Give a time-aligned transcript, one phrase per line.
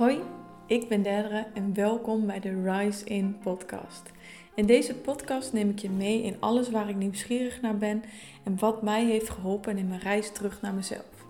[0.00, 0.18] Hoi,
[0.66, 4.02] ik ben Derdere en welkom bij de Rise In podcast.
[4.54, 8.02] In deze podcast neem ik je mee in alles waar ik nieuwsgierig naar ben
[8.44, 11.26] en wat mij heeft geholpen in mijn reis terug naar mezelf.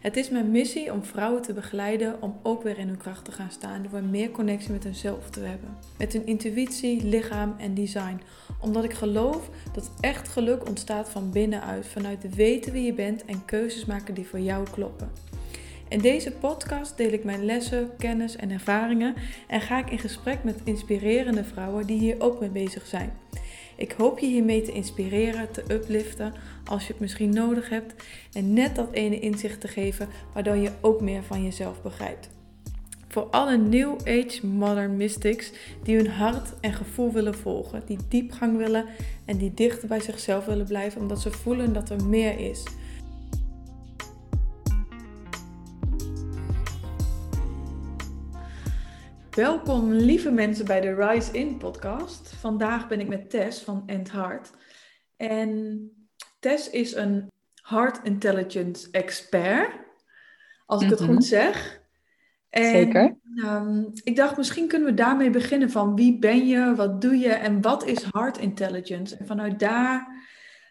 [0.00, 3.32] Het is mijn missie om vrouwen te begeleiden om ook weer in hun kracht te
[3.32, 5.76] gaan staan door meer connectie met hunzelf te hebben.
[5.98, 8.20] Met hun intuïtie, lichaam en design.
[8.60, 13.44] Omdat ik geloof dat echt geluk ontstaat van binnenuit, vanuit weten wie je bent en
[13.44, 15.33] keuzes maken die voor jou kloppen.
[15.94, 19.14] In deze podcast deel ik mijn lessen, kennis en ervaringen
[19.46, 23.12] en ga ik in gesprek met inspirerende vrouwen die hier ook mee bezig zijn.
[23.76, 26.34] Ik hoop je hiermee te inspireren, te upliften
[26.64, 27.94] als je het misschien nodig hebt
[28.32, 32.28] en net dat ene inzicht te geven waardoor je ook meer van jezelf begrijpt.
[33.08, 38.56] Voor alle New Age Modern Mystics die hun hart en gevoel willen volgen, die diepgang
[38.56, 38.84] willen
[39.24, 42.62] en die dichter bij zichzelf willen blijven omdat ze voelen dat er meer is.
[49.34, 52.28] Welkom lieve mensen bij de Rise In podcast.
[52.28, 54.50] Vandaag ben ik met Tess van End Heart.
[55.16, 55.90] En
[56.40, 57.30] Tess is een
[57.62, 59.70] Heart Intelligence expert,
[60.66, 61.12] als ik het Mhm.
[61.12, 61.82] goed zeg.
[62.50, 63.16] En, Zeker.
[63.44, 67.32] ehm, ik dacht misschien kunnen we daarmee beginnen van wie ben je, wat doe je
[67.32, 69.16] en wat is Heart Intelligence?
[69.16, 70.26] En vanuit daar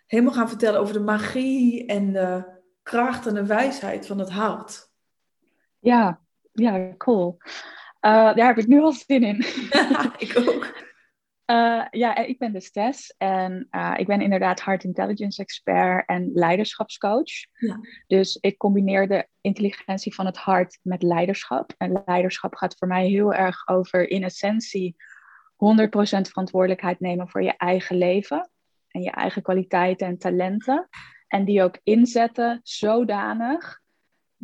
[0.08, 2.44] helemaal gaan vertellen over de magie en de
[2.84, 4.92] kracht en de wijsheid van het hart.
[5.80, 6.20] Ja,
[6.52, 7.38] ja, cool.
[8.04, 9.38] Eh, daar heb ik nu al zin in.
[10.26, 10.82] ik ook.
[11.46, 16.32] Eh, ja, ik ben dus Tess en eh, ik ben inderdaad Heart Intelligence expert en
[16.34, 17.32] leiderschapscoach.
[17.54, 17.80] Ja.
[18.08, 21.74] Dus ik combineer de intelligentie van het hart met leiderschap.
[21.78, 27.58] En leiderschap gaat voor mij heel erg over in essentie 100% verantwoordelijkheid nemen voor je
[27.58, 28.50] eigen leven
[28.88, 30.88] en je eigen kwaliteiten en talenten.
[31.28, 33.82] En die ook inzetten zodanig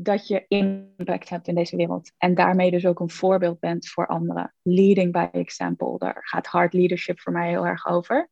[0.02, 2.12] dat je impact hebt in deze wereld.
[2.18, 4.54] En daarmee dus ook een voorbeeld bent voor anderen.
[4.62, 5.98] Leading by example.
[5.98, 8.30] Daar gaat hard leadership voor mij heel erg over.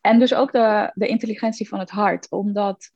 [0.00, 2.30] En dus ook de, de intelligentie van het hart.
[2.30, 2.90] Omdat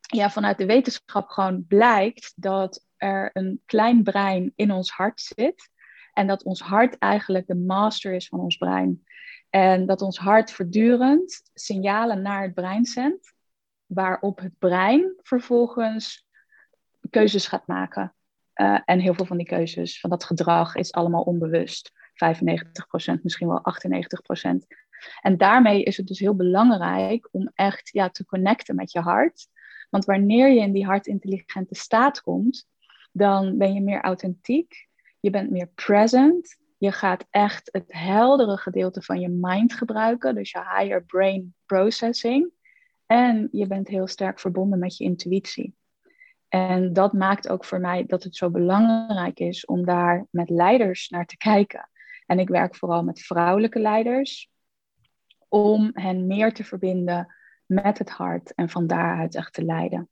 [0.00, 5.70] ja, vanuit de wetenschap gewoon blijkt dat er een klein brein in ons hart zit.
[6.12, 9.04] En dat ons hart eigenlijk de master is van ons brein.
[9.50, 13.34] En dat ons hart voortdurend signalen naar het brein zendt.
[13.86, 16.30] Waarop het brein vervolgens
[17.10, 18.14] keuzes gaat maken.
[18.54, 21.92] Uh, en heel veel van die keuzes, van dat gedrag, is allemaal onbewust.
[22.12, 24.66] 95%, misschien wel 98%.
[25.20, 29.48] En daarmee is het dus heel belangrijk om echt ja, te connecten met je hart.
[29.90, 32.68] Want wanneer je in die hartintelligente staat komt,
[33.12, 34.88] dan ben je meer authentiek.
[35.20, 36.56] Je bent meer present.
[36.78, 40.34] Je gaat echt het heldere gedeelte van je mind gebruiken.
[40.34, 42.50] Dus je higher brain processing.
[43.06, 45.74] En je bent heel sterk verbonden met je intuïtie.
[46.52, 51.08] En dat maakt ook voor mij dat het zo belangrijk is om daar met leiders
[51.08, 51.90] naar te kijken.
[52.26, 54.50] En ik werk vooral met vrouwelijke leiders
[55.48, 57.34] om hen meer te verbinden
[57.66, 60.08] met het hart en van daaruit echt te leiden.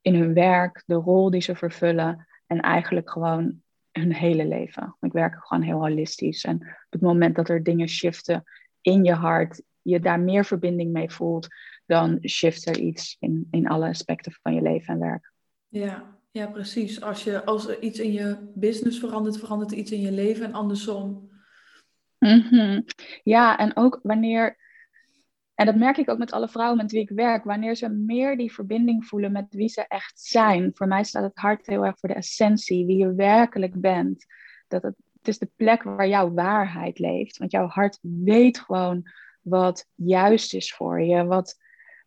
[0.00, 3.62] In hun werk, de rol die ze vervullen en eigenlijk gewoon
[3.92, 4.96] hun hele leven.
[5.00, 6.44] Ik werk gewoon heel holistisch.
[6.44, 8.44] En op het moment dat er dingen shiften
[8.80, 11.48] in je hart, je daar meer verbinding mee voelt,
[11.86, 15.34] dan shift er iets in, in alle aspecten van je leven en werk.
[15.68, 17.02] Ja, ja, precies.
[17.02, 20.44] Als, je, als er iets in je business verandert, verandert er iets in je leven
[20.44, 21.30] en andersom.
[22.18, 22.84] Mm-hmm.
[23.22, 24.56] Ja, en ook wanneer,
[25.54, 28.36] en dat merk ik ook met alle vrouwen met wie ik werk, wanneer ze meer
[28.36, 30.70] die verbinding voelen met wie ze echt zijn.
[30.74, 34.26] Voor mij staat het hart heel erg voor de essentie, wie je werkelijk bent.
[34.68, 37.38] Dat het, het is de plek waar jouw waarheid leeft.
[37.38, 39.10] Want jouw hart weet gewoon
[39.42, 41.56] wat juist is voor je, wat,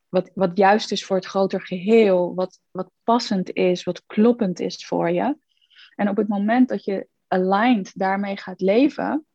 [0.09, 4.85] wat, wat juist is voor het groter geheel, wat, wat passend is, wat kloppend is
[4.85, 5.37] voor je.
[5.95, 9.25] En op het moment dat je aligned daarmee gaat leven,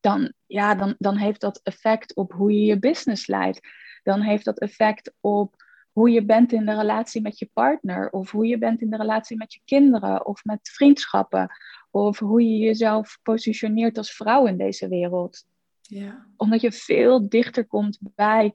[0.00, 3.60] dan, ja, dan, dan heeft dat effect op hoe je je business leidt.
[4.02, 5.54] Dan heeft dat effect op
[5.92, 8.96] hoe je bent in de relatie met je partner, of hoe je bent in de
[8.96, 11.50] relatie met je kinderen, of met vriendschappen,
[11.90, 15.44] of hoe je jezelf positioneert als vrouw in deze wereld.
[15.80, 16.26] Ja.
[16.36, 18.52] Omdat je veel dichter komt bij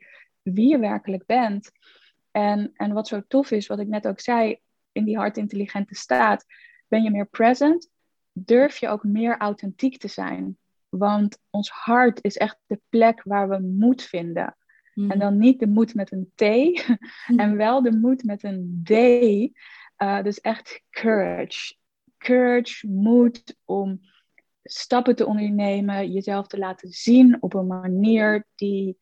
[0.54, 1.72] wie je werkelijk bent.
[2.32, 4.60] En, en wat zo tof is, wat ik net ook zei,
[4.92, 6.46] in die hartintelligente staat,
[6.88, 7.90] ben je meer present,
[8.32, 10.58] durf je ook meer authentiek te zijn.
[10.90, 14.58] Want ons hart is echt de plek waar we moed vinden.
[14.94, 15.12] Mm.
[15.12, 17.40] En dan niet de moed met een T, mm.
[17.40, 18.90] en wel de moed met een D.
[18.90, 21.76] Uh, dus echt courage.
[22.18, 24.00] Courage, moed om
[24.64, 28.98] stappen te ondernemen, jezelf te laten zien op een manier die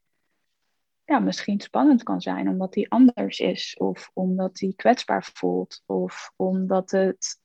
[1.06, 6.32] ja, misschien spannend kan zijn, omdat die anders is, of omdat die kwetsbaar voelt, of
[6.36, 7.42] omdat het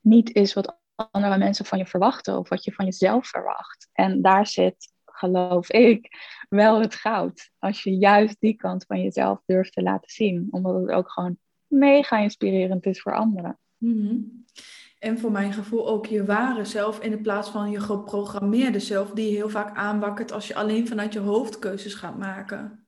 [0.00, 3.88] niet is wat andere mensen van je verwachten of wat je van jezelf verwacht.
[3.92, 6.08] En daar zit, geloof ik,
[6.48, 7.50] wel het goud.
[7.58, 11.38] Als je juist die kant van jezelf durft te laten zien, omdat het ook gewoon
[11.66, 13.58] mega inspirerend is voor anderen.
[13.76, 14.18] Mhm.
[15.00, 19.30] En voor mijn gevoel ook je ware zelf in plaats van je geprogrammeerde zelf, die
[19.30, 22.86] je heel vaak aanwakkert als je alleen vanuit je hoofd keuzes gaat maken.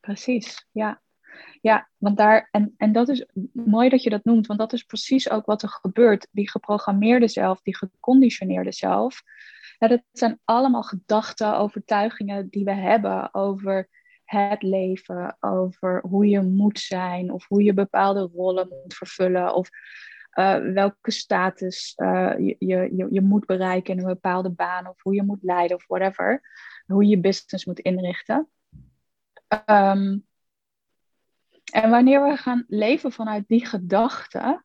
[0.00, 1.02] Precies, ja.
[1.60, 4.82] Ja, want daar, en, en dat is mooi dat je dat noemt, want dat is
[4.82, 6.28] precies ook wat er gebeurt.
[6.30, 9.22] Die geprogrammeerde zelf, die geconditioneerde zelf.
[9.78, 13.88] Ja, dat zijn allemaal gedachten, overtuigingen die we hebben over
[14.24, 19.68] het leven, over hoe je moet zijn of hoe je bepaalde rollen moet vervullen of
[20.34, 25.14] uh, welke status uh, je, je, je moet bereiken in een bepaalde baan of hoe
[25.14, 26.40] je moet leiden of whatever,
[26.86, 28.48] hoe je je business moet inrichten.
[29.66, 30.26] Um,
[31.72, 34.64] en wanneer we gaan leven vanuit die gedachten,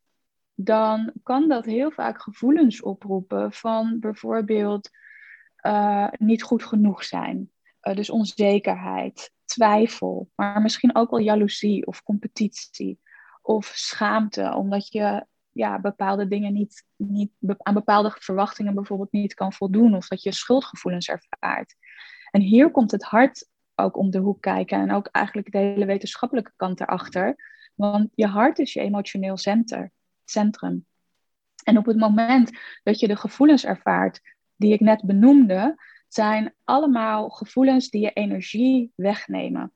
[0.56, 4.90] dan kan dat heel vaak gevoelens oproepen van bijvoorbeeld
[5.62, 7.52] uh, niet goed genoeg zijn.
[7.82, 13.00] Dus onzekerheid, twijfel, maar misschien ook wel jaloezie of competitie
[13.42, 15.26] of schaamte, omdat je
[15.58, 20.32] ja, bepaalde dingen niet, niet aan bepaalde verwachtingen bijvoorbeeld niet kan voldoen of dat je
[20.32, 21.76] schuldgevoelens ervaart.
[22.32, 25.86] En hier komt het hart ook om de hoek kijken en ook eigenlijk de hele
[25.86, 27.36] wetenschappelijke kant erachter.
[27.76, 29.92] Want je hart is je emotioneel center,
[30.26, 30.86] centrum.
[31.64, 32.52] En op het moment
[32.84, 34.22] dat je de gevoelens ervaart
[34.56, 35.76] die ik net benoemde,
[36.08, 39.72] zijn allemaal gevoelens die je energie wegnemen.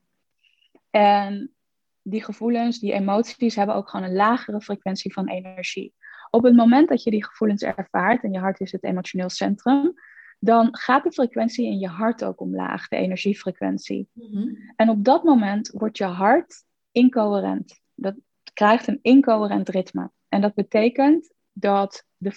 [0.89, 1.53] En
[2.03, 5.93] die gevoelens, die emoties hebben ook gewoon een lagere frequentie van energie.
[6.29, 9.93] Op het moment dat je die gevoelens ervaart, en je hart is het emotioneel centrum,
[10.39, 14.09] dan gaat de frequentie in je hart ook omlaag, de energiefrequentie.
[14.13, 14.55] Mhm.
[14.75, 17.79] En op dat moment wordt je hart incoherent.
[17.95, 18.15] Dat
[18.53, 20.11] krijgt een incoherent ritme.
[20.27, 22.31] En dat betekent dat de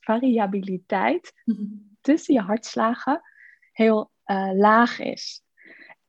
[0.00, 1.64] variabiliteit mhm.
[2.00, 3.20] tussen je hartslagen
[3.72, 5.42] heel uh, laag is.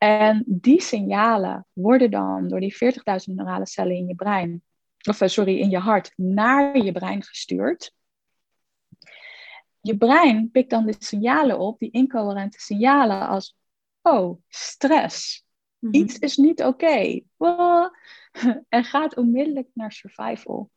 [0.04, 4.64] En die signalen worden dan door die 40.000 neurale cellen in je brein,
[5.10, 7.94] of eh, sorry, in je hart, naar je brein gestuurd
[9.82, 13.58] je brein pikt dan de signalen op, die incoherente signalen als,
[14.02, 15.46] oh, stress.
[15.80, 15.96] Mhm.
[15.96, 17.20] Iets is niet oké.
[18.70, 20.70] En gaat onmiddellijk naar survival.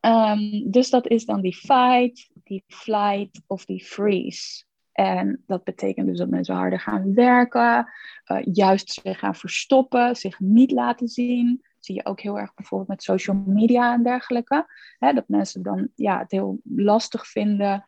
[0.00, 4.64] Um, dus dat is dan die fight, die flight of die freeze.
[4.98, 7.92] En dat betekent dus dat mensen harder gaan werken,
[8.26, 11.64] uh, juist zich gaan verstoppen, zich niet laten zien.
[11.78, 14.66] zie je ook heel erg bijvoorbeeld met social media en dergelijke.
[14.98, 17.84] Hè, dat mensen dan ja, het heel lastig vinden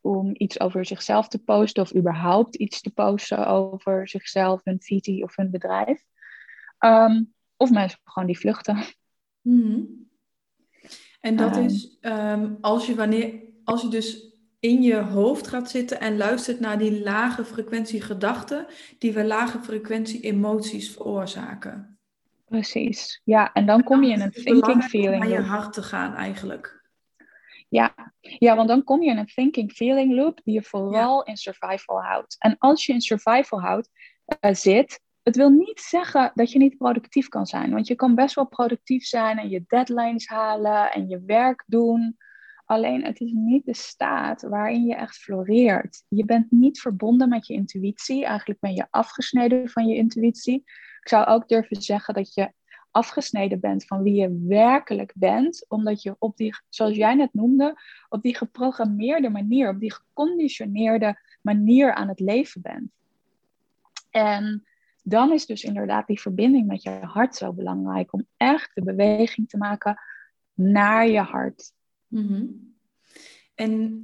[0.00, 5.22] om iets over zichzelf te posten of überhaupt iets te posten over zichzelf, hun visie
[5.22, 6.04] of hun bedrijf.
[6.78, 7.22] Ehm,
[7.56, 8.76] of mensen gewoon die vluchten.
[9.40, 9.80] Mhm.
[11.20, 11.64] En dat ehm.
[11.64, 14.35] is ehm, als je wanneer als je dus
[14.66, 18.66] in je hoofd gaat zitten en luistert naar die lage frequentie gedachten,
[18.98, 21.98] die we lage frequentie emoties veroorzaken.
[22.44, 25.22] Precies, ja, en dan kom je in een thinking feeling.
[25.22, 26.84] Om naar je hart te gaan eigenlijk.
[27.68, 27.94] Ja.
[28.20, 32.02] ja, want dan kom je in een thinking feeling loop die je vooral in survival
[32.02, 32.36] houdt.
[32.38, 33.88] En als je in survival houdt,
[34.40, 37.70] uh, zit, het wil niet zeggen dat je niet productief kan zijn.
[37.70, 42.16] Want je kan best wel productief zijn en je deadlines halen en je werk doen.
[42.66, 46.04] Alleen het is niet de staat waarin je echt floreert.
[46.08, 48.24] Je bent niet verbonden met je intuïtie.
[48.24, 50.54] Eigenlijk ben je afgesneden van je intuïtie.
[51.00, 52.52] Ik zou ook durven zeggen dat je
[52.90, 57.80] afgesneden bent van wie je werkelijk bent, omdat je op die, zoals jij net noemde,
[58.08, 62.90] op die geprogrammeerde manier, op die geconditioneerde manier aan het leven bent.
[64.10, 64.66] En
[65.02, 69.48] dan is dus inderdaad die verbinding met je hart zo belangrijk om echt de beweging
[69.48, 70.00] te maken
[70.54, 71.74] naar je hart.
[72.08, 72.74] Mm
[73.54, 74.02] En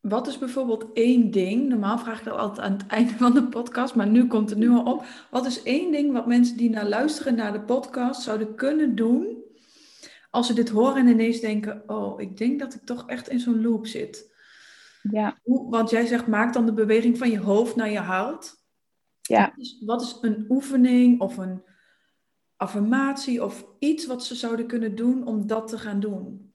[0.00, 1.68] wat is bijvoorbeeld één ding?
[1.68, 4.58] Normaal vraag ik dat altijd aan het einde van de podcast, maar nu komt het
[4.58, 5.04] nu al op.
[5.30, 9.42] Wat is één ding wat mensen die naar luisteren naar de podcast zouden kunnen doen
[10.30, 13.40] als ze dit horen en ineens denken: Oh, ik denk dat ik toch echt in
[13.40, 14.32] zo'n loop zit?
[15.10, 15.38] Ja.
[15.42, 18.60] Hoe, want jij zegt: maak dan de beweging van je hoofd naar je hart.
[19.20, 19.54] Ja.
[19.80, 21.62] wat is een oefening of een
[22.56, 26.51] affirmatie of iets wat ze zouden kunnen doen om dat te gaan doen?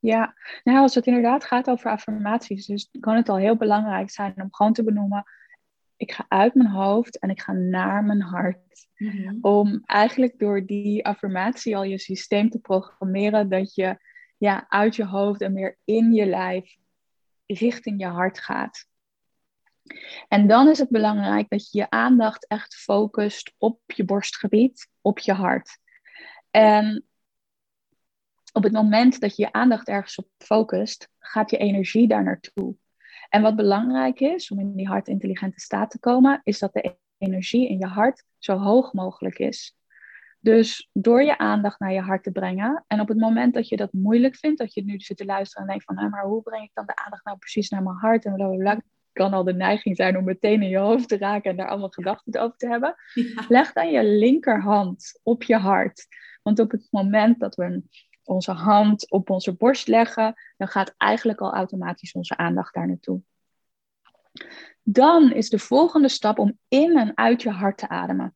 [0.00, 4.34] Ja, nou, als het inderdaad gaat over affirmaties, dus kan het al heel belangrijk zijn
[4.36, 5.24] om gewoon te benoemen:
[5.96, 8.88] ik ga uit mijn hoofd en ik ga naar mijn hart.
[8.96, 9.36] Mhm.
[9.40, 13.98] Om eigenlijk door die affirmatie al je systeem te programmeren dat je
[14.38, 16.76] ja, uit je hoofd en meer in je lijf
[17.46, 18.88] richting je hart gaat.
[20.28, 25.18] En dan is het belangrijk dat je je aandacht echt focust op je borstgebied, op
[25.18, 25.78] je hart.
[26.50, 27.04] En
[28.60, 32.76] op het moment dat je je aandacht ergens op focust, gaat je energie daar naartoe.
[33.28, 37.68] En wat belangrijk is om in die hartintelligente staat te komen, is dat de energie
[37.68, 39.76] in je hart zo hoog mogelijk is.
[40.40, 42.84] Dus door je aandacht naar je hart te brengen.
[42.86, 45.62] En op het moment dat je dat moeilijk vindt, dat je nu zit te luisteren
[45.62, 47.96] en denkt van, nou, maar hoe breng ik dan de aandacht nou precies naar mijn
[47.96, 48.24] hart?
[48.24, 48.80] En blablabla,
[49.12, 51.88] kan al de neiging zijn om meteen in je hoofd te raken en daar allemaal
[51.88, 52.94] gedachten over te hebben.
[53.48, 56.06] Leg dan je linkerhand op je hart.
[56.42, 57.82] Want op het moment dat we
[58.30, 63.22] onze hand op onze borst leggen, dan gaat eigenlijk al automatisch onze aandacht daar naartoe.
[64.82, 68.34] Dan is de volgende stap om in en uit je hart te ademen.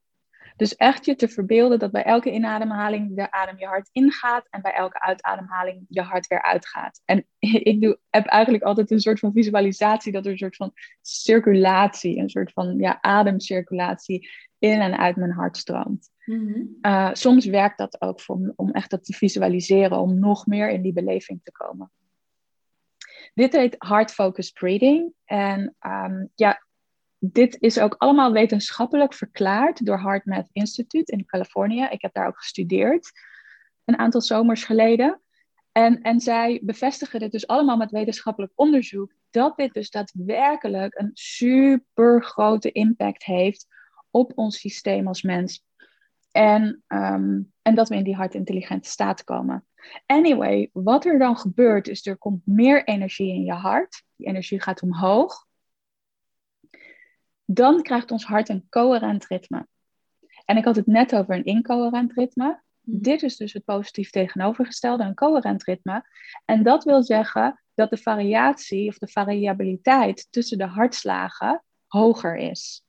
[0.57, 4.63] Dus echt je te verbeelden dat bij elke inademhaling de adem je hart ingaat en
[4.63, 7.01] bij elke uitademhaling je hart weer uitgaat.
[7.05, 7.27] En
[7.71, 12.19] ik doe, heb eigenlijk altijd een soort van visualisatie dat er een soort van circulatie,
[12.19, 16.11] een soort van ja, ademcirculatie in en uit mijn hart stroomt.
[16.25, 16.63] Mhm.
[16.81, 20.83] Eh, soms werkt dat ook voor, om echt dat te visualiseren, om nog meer in
[20.83, 21.91] die beleving te komen.
[23.35, 25.13] Dit heet Heart Focused Breathing.
[25.25, 26.65] En um, ja,
[27.19, 31.87] dit is ook allemaal wetenschappelijk verklaard door HeartMath Institute in Californië.
[31.91, 33.11] Ik heb daar ook gestudeerd
[33.85, 35.21] een aantal zomers geleden.
[35.73, 41.11] En, en zij bevestigen dit dus allemaal met wetenschappelijk onderzoek, dat dit dus daadwerkelijk een
[41.13, 43.67] super grote impact heeft
[44.11, 45.65] op ons systeem als mens.
[46.35, 49.67] En, ehm, en dat we in die hartintelligente staat komen.
[50.07, 54.05] Anyway, wat er dan gebeurt is er komt meer energie in je hart.
[54.17, 55.47] Die energie gaat omhoog
[57.45, 59.67] dan krijgt ons hart een coherent ritme.
[60.45, 62.63] En ik had het net over een incoherent ritme.
[62.81, 63.03] Mhm.
[63.03, 66.05] Dit is dus het positief tegenovergestelde, een coherent ritme.
[66.45, 72.85] En dat wil zeggen dat de variatie of de variabiliteit tussen de hartslagen hoger is.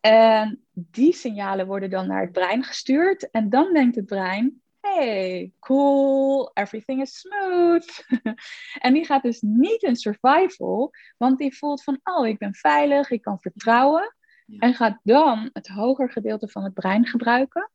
[0.00, 3.30] En die signalen worden dan naar het brein gestuurd.
[3.30, 8.04] En dan denkt het brein: hey, cool, everything is smooth.
[8.86, 13.10] en die gaat dus niet in survival, want die voelt van, oh, ik ben veilig,
[13.10, 14.14] ik kan vertrouwen.
[14.58, 17.70] En gaat dan het hoger gedeelte van het brein gebruiken.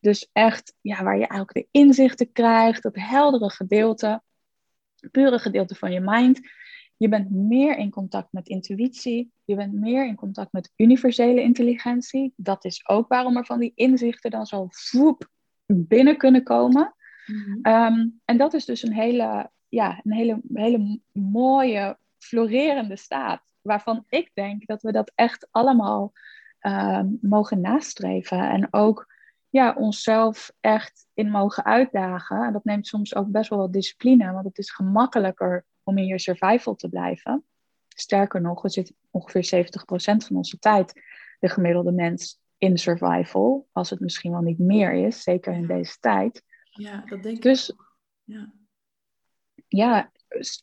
[0.00, 4.22] Dus echt, ja, waar je eigenlijk de inzichten krijgt, dat heldere gedeelte,
[5.10, 6.40] pure gedeelte van je mind.
[7.02, 9.32] Je bent meer in contact met intuïtie.
[9.44, 12.32] Je bent meer in contact met universele intelligentie.
[12.36, 15.28] Dat is ook waarom er van die inzichten dan zo voep
[15.66, 16.94] binnen kunnen komen.
[17.26, 17.58] Mhm.
[17.62, 23.42] Ehm, en dat is dus een hele, ja, een hele, hele mooie, florerende staat.
[23.60, 26.12] Waarvan ik denk dat we dat echt allemaal
[26.58, 28.50] ehm, mogen nastreven.
[28.50, 29.14] En ook
[29.48, 32.44] ja, onszelf echt in mogen uitdagen.
[32.44, 36.06] En dat neemt soms ook best wel wat discipline, want het is gemakkelijker om in
[36.06, 37.44] je survival te blijven.
[37.88, 40.92] Sterker nog, we zitten ongeveer 70% van onze tijd,
[41.38, 45.96] de gemiddelde mens, in survival, als het misschien wel niet meer is, zeker in deze
[46.00, 46.42] tijd.
[46.70, 47.42] Ja, dat denk ik.
[47.42, 47.76] Dus
[48.24, 48.52] ja.
[49.68, 50.12] ja,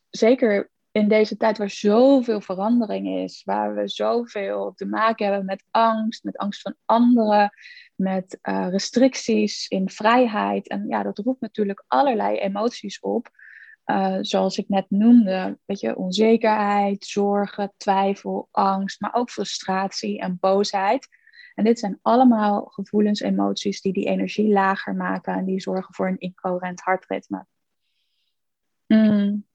[0.09, 5.63] zeker in deze tijd waar zoveel verandering is, waar we zoveel te maken hebben met
[5.71, 7.51] angst, met angst van anderen,
[7.95, 10.67] met uh, restricties in vrijheid.
[10.67, 13.29] En ja, dat roept natuurlijk allerlei emoties op.
[13.89, 20.37] Uh, zoals ik net noemde, weet je, onzekerheid, zorgen, twijfel, angst, maar ook frustratie en
[20.39, 21.07] boosheid.
[21.55, 26.07] En dit zijn allemaal gevoelens, emoties die die energie lager maken en die zorgen voor
[26.07, 27.45] een incoherent hartritme.
[28.87, 29.47] Mm.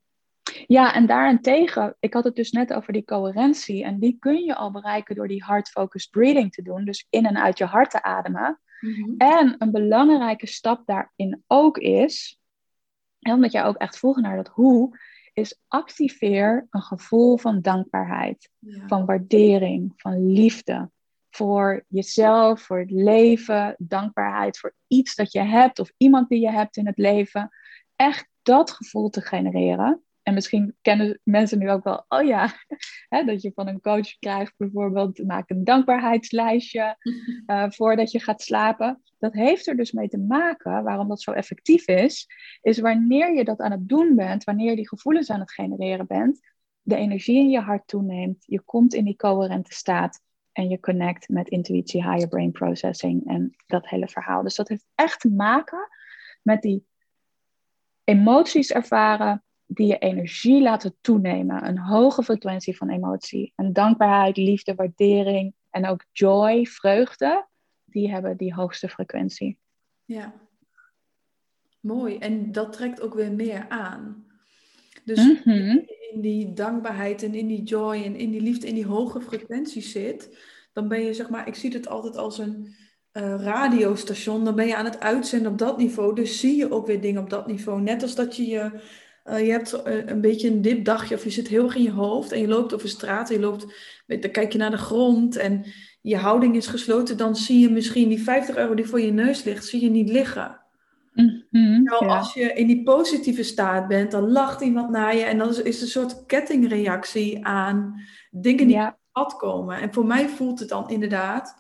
[0.66, 3.84] Ja, en daarentegen, ik had het dus net over die coherentie.
[3.84, 6.84] En die kun je al bereiken door die heart-focused breathing te doen.
[6.84, 8.60] Dus in en uit je hart te ademen.
[8.80, 9.14] Mhm.
[9.18, 12.38] En een belangrijke stap daarin ook is,
[13.32, 14.98] omdat jij ook echt vroeg naar dat hoe,
[15.32, 18.50] is activeer een gevoel van dankbaarheid,
[18.86, 20.90] van waardering, van liefde
[21.30, 26.50] voor jezelf, voor het leven, dankbaarheid voor iets dat je hebt of iemand die je
[26.50, 27.50] hebt in het leven.
[27.96, 30.02] Echt dat gevoel te genereren.
[30.24, 32.52] En misschien kennen mensen nu ook wel, oh ja,
[33.14, 36.96] hè, dat je van een coach krijgt bijvoorbeeld, maak een dankbaarheidslijstje
[37.46, 39.02] uh, voordat je gaat slapen.
[39.18, 42.26] Dat heeft er dus mee te maken, waarom dat zo effectief is,
[42.62, 46.06] is wanneer je dat aan het doen bent, wanneer je die gevoelens aan het genereren
[46.06, 46.40] bent,
[46.82, 50.20] de energie in je hart toeneemt, je komt in die coherente staat
[50.52, 54.42] en je connect met intuïtie, higher brain processing en dat hele verhaal.
[54.42, 55.88] Dus dat heeft echt te maken
[56.42, 56.86] met die
[58.04, 61.66] emoties ervaren die je energie laten toenemen.
[61.66, 63.52] Een hoge frequentie van emotie.
[63.56, 67.46] En dankbaarheid, liefde, waardering en ook joy, vreugde,
[67.84, 69.58] die hebben die hoogste frequentie.
[70.04, 70.34] Ja,
[71.80, 72.18] mooi.
[72.18, 74.26] En dat trekt ook weer meer aan.
[75.04, 75.78] Dus mhm.
[76.12, 79.92] in die dankbaarheid en in die joy en in die liefde, in die hoge frequenties
[79.92, 80.38] zit,
[80.72, 82.74] dan ben je zeg maar, ik zie het altijd als een,
[83.14, 86.14] uh, radiostation, dan ben je aan het uitzenden op dat niveau.
[86.14, 87.80] Dus zie je ook weer dingen op dat niveau.
[87.80, 88.80] Net als dat je je,
[89.24, 92.32] uh, je hebt een beetje een dipdagje of je zit heel erg in je hoofd
[92.32, 93.66] en je loopt over straat en je loopt,
[94.06, 95.64] dan kijk je naar de grond en
[96.00, 99.44] je houding is gesloten, dan zie je misschien die 50 euro die voor je neus
[99.44, 100.60] ligt, zie je niet liggen.
[101.50, 105.48] Mm Als je in die positieve staat bent, dan lacht iemand naar je en dan
[105.48, 108.00] is, is een soort kettingreactie aan
[108.30, 108.88] dingen die ja.
[108.88, 109.80] op pad komen.
[109.80, 111.54] En voor mij voelt het dan inderdaad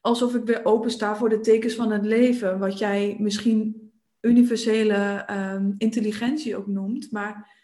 [0.00, 3.87] alsof ik weer open sta voor de tekens van het leven, wat jij misschien
[4.20, 7.56] universele um, intelligentie ook noemt, maar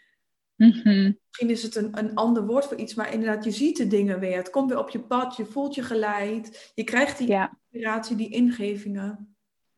[0.55, 1.11] mhm.
[1.27, 4.19] misschien is het een, een ander woord voor iets, maar inderdaad, je ziet de dingen
[4.19, 4.37] weer.
[4.37, 8.29] Het komt weer op je pad, je voelt je geleid, je krijgt die inspiratie, die
[8.29, 9.35] ingevingen.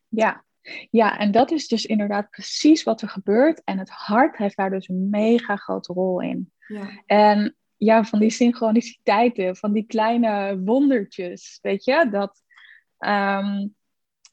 [0.07, 0.45] Ja,
[0.89, 3.61] ja, en dat is dus inderdaad precies wat er gebeurt.
[3.63, 6.51] En het hart heeft daar dus een mega grote rol in.
[6.67, 7.03] Ja.
[7.05, 12.43] En ja, van die synchroniciteiten, van die kleine wondertjes, weet je, dat,
[12.99, 13.75] um,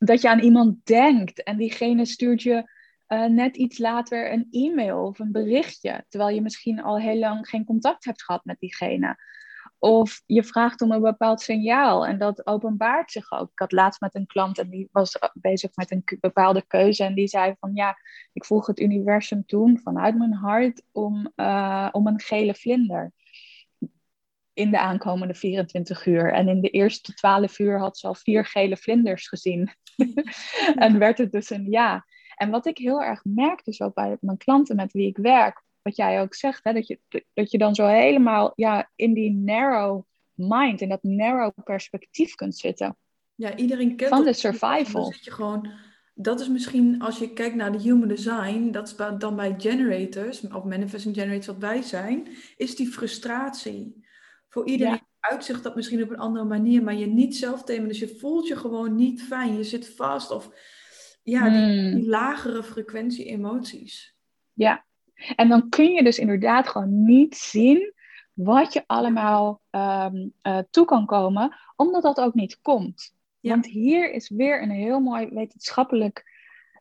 [0.04, 2.70] dat je aan iemand denkt en diegene stuurt je
[3.08, 7.49] uh, net iets later een e-mail of een berichtje, terwijl je misschien al heel lang
[7.49, 9.16] geen contact hebt gehad met diegene.
[9.78, 13.50] Of je vraagt om een bepaald signaal en dat openbaart zich ook.
[13.50, 17.14] Ik had laatst met een klant en die was bezig met een bepaalde keuze en
[17.14, 17.96] die zei van ja,
[18.32, 23.12] ik vroeg het universum toen vanuit mijn hart om, uh, om een gele vlinder
[24.54, 26.32] in de aankomende 24 uur.
[26.32, 29.70] En in de eerste 12 uur had ze al vier gele vlinders gezien.
[30.75, 32.04] en werd het dus een ja.
[32.37, 35.62] En wat ik heel erg merk, dus ook bij mijn klanten met wie ik werk,
[35.82, 37.00] wat jij ook zegt, hè, dat, je,
[37.34, 40.02] dat je dan zo helemaal ja, in die narrow
[40.34, 42.96] mind, in dat narrow perspectief kunt zitten.
[43.34, 45.12] Ja, iedereen kent van de survival.
[45.12, 45.70] Zit je gewoon,
[46.14, 50.40] dat is misschien als je kijkt naar de human design, dat is dan bij generators
[50.40, 54.03] of manifesting generators wat wij zijn, is die frustratie.
[54.54, 57.88] Voor iedereen uitzicht dat misschien op een andere manier, maar je niet zelf themen.
[57.88, 59.56] Dus je voelt je gewoon niet fijn.
[59.56, 60.50] Je zit vast of
[61.23, 61.94] ja, die, hmm.
[61.94, 64.14] die lagere frequentie emoties.
[64.52, 64.84] Ja,
[65.36, 67.93] en dan kun je dus inderdaad gewoon niet zien
[68.32, 73.14] wat je allemaal um, uh, toe kan komen, omdat dat ook niet komt.
[73.40, 76.25] Want hier is weer een heel mooi wetenschappelijk,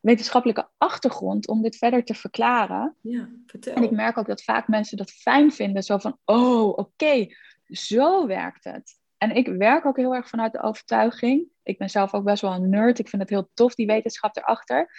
[0.02, 2.96] wetenschappelijke achtergrond om dit verder te verklaren.
[3.02, 3.74] Ja, vertel.
[3.74, 7.28] En ik merk ook dat vaak mensen dat fijn vinden, zo van, oh, oké,
[7.76, 9.00] zo werkt het.
[9.18, 11.48] En ik werk ook heel erg vanuit de overtuiging.
[11.64, 13.00] Ik ben zelf ook best wel een nerd.
[13.00, 14.90] Ik vind het heel tof, die wetenschap erachter.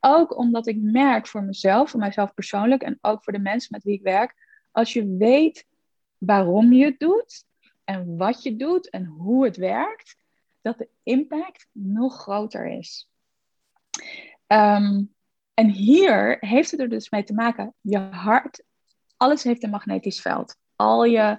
[0.00, 3.82] Ook omdat ik merk voor mezelf, voor mijzelf persoonlijk en ook voor de mensen met
[3.82, 4.34] wie ik werk.
[4.70, 5.66] Als je weet
[6.18, 7.44] waarom je het doet
[7.84, 10.16] en wat je doet en hoe het werkt,
[10.60, 13.10] dat de impact nog groter is.
[14.46, 15.02] Ehm,
[15.54, 18.64] en hier heeft het er dus mee te maken, je hart,
[19.16, 20.56] alles heeft een magnetisch veld.
[20.76, 21.38] Al je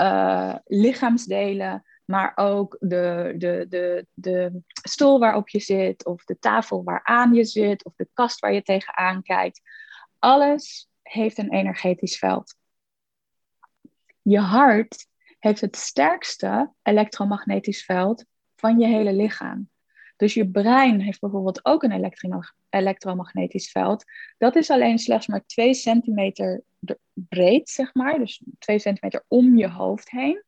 [0.00, 6.84] uh, lichaamsdelen, maar ook de, de, de, de stoel waarop je zit, of de tafel
[6.84, 9.60] waaraan je zit, of de kast waar je tegenaan kijkt.
[10.18, 12.56] Alles heeft een energetisch veld.
[14.22, 15.06] Je hart
[15.38, 18.24] heeft het sterkste elektromagnetisch veld
[18.56, 19.70] van je hele lichaam.
[20.16, 21.92] Dus je brein heeft bijvoorbeeld ook een
[22.74, 24.04] elektromagnetisch veld.
[24.38, 26.62] Dat is alleen slechts maar 2 centimeter
[27.12, 28.18] breed, zeg maar.
[28.18, 30.42] Dus 2 centimeter om je hoofd heen.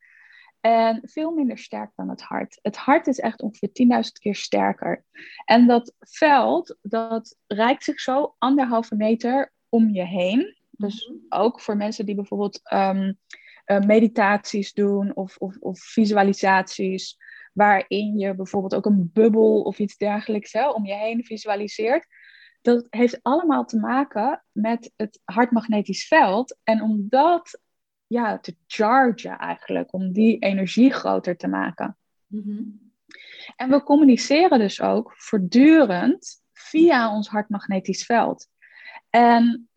[0.61, 2.59] En veel minder sterk dan het hart.
[2.62, 5.05] Het hart is echt ongeveer 10.000 keer sterker.
[5.45, 10.57] En dat veld, dat reikt zich zo anderhalve meter om je heen.
[10.71, 11.19] Dus mhm.
[11.29, 13.19] ook voor mensen die bijvoorbeeld um,
[13.67, 17.17] uh, meditaties doen of, of, of, visualisaties,
[17.57, 22.07] waarin je bijvoorbeeld ook een bubbel of iets dergelijks hè, om je heen visualiseert.
[22.62, 26.57] Dat heeft allemaal te maken met het hartmagnetisch veld.
[26.62, 27.61] En om dat
[28.07, 31.97] ja, te chargen eigenlijk, om die energie groter te maken.
[32.27, 32.62] Mhm.
[33.57, 38.49] En we communiceren dus ook voortdurend via ons hartmagnetisch veld.
[39.11, 39.69] En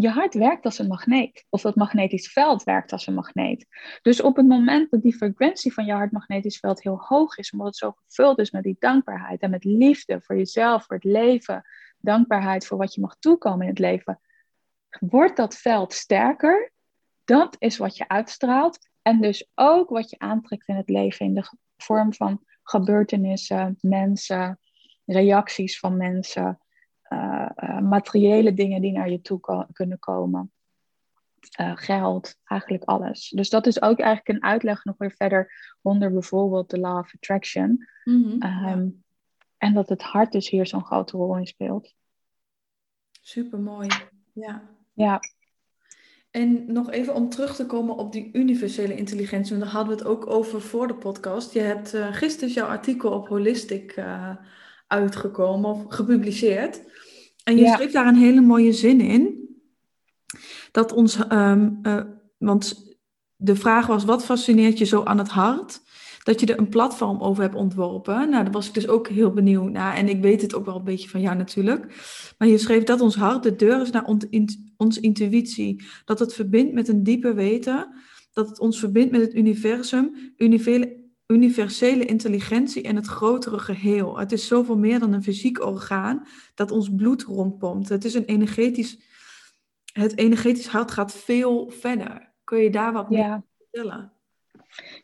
[0.00, 3.66] je hart werkt als een magneet, of dat magnetisch veld werkt als een magneet.
[4.02, 7.66] Dus op het moment dat die frequentie van je hartmagnetisch veld heel hoog is, omdat
[7.66, 11.64] het zo gevuld is met die dankbaarheid en met liefde voor jezelf, voor het leven,
[11.98, 14.20] dankbaarheid voor wat je mag toekomen in het leven,
[15.00, 16.72] wordt dat veld sterker.
[17.24, 21.34] Dat is wat je uitstraalt en dus ook wat je aantrekt in het leven in
[21.34, 24.60] de vorm van gebeurtenissen, mensen,
[25.04, 26.58] reacties van mensen.
[27.12, 30.52] Uh, uh, materiële dingen die naar je toe kunnen komen.
[31.60, 33.28] Uh, geld, eigenlijk alles.
[33.28, 37.14] Dus dat is ook eigenlijk een uitleg nog weer verder onder bijvoorbeeld de Law of
[37.14, 37.88] Attraction.
[38.04, 39.02] Mm -hmm,
[39.58, 41.94] En dat het hart dus hier zo'n grote rol in speelt.
[43.20, 43.88] Super mooi.
[44.32, 44.62] Ja.
[44.94, 45.20] Ja.
[46.30, 50.02] En nog even om terug te komen op die universele intelligentie, want daar hadden we
[50.02, 51.52] het ook over voor de podcast.
[51.52, 53.94] Je hebt gisteren jouw artikel op Holistic
[54.88, 56.82] uitgekomen of gepubliceerd.
[57.44, 59.48] En je schreef daar een hele mooie zin in.
[60.70, 62.00] Dat ons, um, uh,
[62.38, 62.96] want
[63.36, 65.80] de vraag was, wat fascineert je zo aan het hart?
[66.22, 68.30] Dat je er een platform over hebt ontworpen.
[68.30, 69.94] Nou, daar was ik dus ook heel benieuwd naar.
[69.94, 71.86] En ik weet het ook wel een beetje van jou natuurlijk.
[72.38, 74.04] Maar je schreef dat ons hart de deur is naar
[74.76, 75.84] onze intuïtie.
[76.04, 77.94] Dat het verbindt met een dieper weten.
[78.32, 81.07] Dat het ons verbindt met het universum, universele
[82.06, 84.18] intelligentie en het grotere geheel.
[84.18, 87.88] Het is zoveel meer dan een fysiek orgaan dat ons bloed rondpompt.
[87.88, 89.06] Het is een energetisch...
[89.92, 92.32] Het energetisch hart gaat veel verder.
[92.44, 94.12] Kun je daar wat meer vertellen?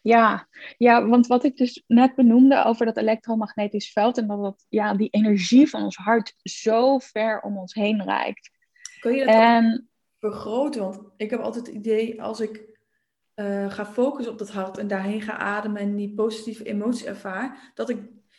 [0.02, 4.66] Ja, ja, want wat ik dus net benoemde over dat elektromagnetisch veld en dat, dat
[4.68, 8.50] ja, die energie van ons hart zo ver om ons heen reikt.
[9.00, 9.88] Kun je dat en...
[10.18, 10.80] vergroten?
[10.80, 12.73] Want ik heb altijd het idee als ik
[13.36, 17.72] uh, ga focussen op dat hart en daarheen ga ademen en die positieve emotie ervaar,
[17.74, 17.98] dat ik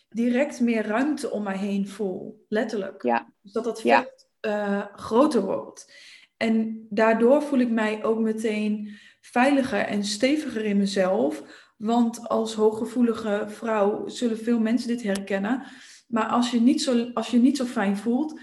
[0.10, 2.45] direct meer ruimte om mij heen voel.
[2.49, 3.03] Letterlijk.
[3.03, 3.31] Ja.
[3.41, 5.93] Dus dat dat veel uh, groter wordt.
[6.38, 11.43] En daardoor voel ik mij ook meteen veiliger en steviger in mezelf.
[11.77, 15.63] Want als hooggevoelige vrouw zullen veel mensen dit herkennen.
[16.08, 18.39] Maar als je niet zo, als je niet zo fijn voelt,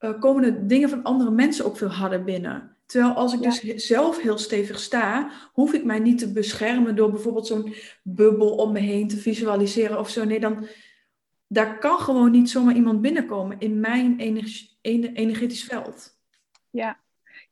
[0.00, 2.75] uh, komen de dingen van andere mensen ook veel harder binnen.
[2.86, 7.10] Terwijl als ik dus zelf heel stevig sta, hoef ik mij niet te beschermen door
[7.10, 10.24] bijvoorbeeld zo'n bubbel om me heen te visualiseren of zo.
[10.24, 10.66] Nee, dan
[11.48, 14.18] daar kan gewoon niet zomaar iemand binnenkomen in mijn
[15.12, 16.18] energetisch veld.
[16.70, 17.00] Ja,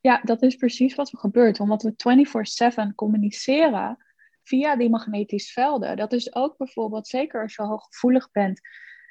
[0.01, 1.59] ja, dat is precies wat er gebeurt.
[1.59, 4.05] Omdat we 24/7 communiceren
[4.43, 5.97] via die magnetische velden.
[5.97, 8.61] Dat is ook bijvoorbeeld, zeker als je hooggevoelig bent.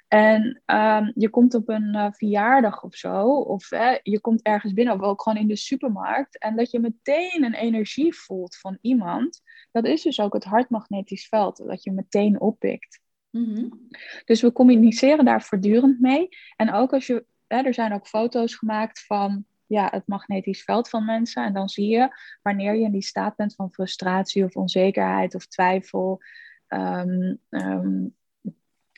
[0.09, 3.69] En um, je komt op een uh, verjaardag of zo, of
[4.03, 7.55] je komt ergens binnen, of ook gewoon in de supermarkt, en dat je meteen een
[7.55, 9.43] energie voelt van iemand.
[9.73, 13.01] Dat is dus ook het hartmagnetisch veld, dat je meteen oppikt.
[13.31, 13.89] Mm -hmm.
[14.25, 16.29] Dus we communiceren daar voortdurend mee.
[16.57, 21.05] En ook als je, er zijn ook foto's gemaakt van ja, het magnetisch veld van
[21.05, 21.45] mensen.
[21.45, 22.09] En dan zie je
[22.43, 26.21] wanneer je in die staat bent van frustratie of onzekerheid of twijfel.
[26.69, 28.15] Um, um,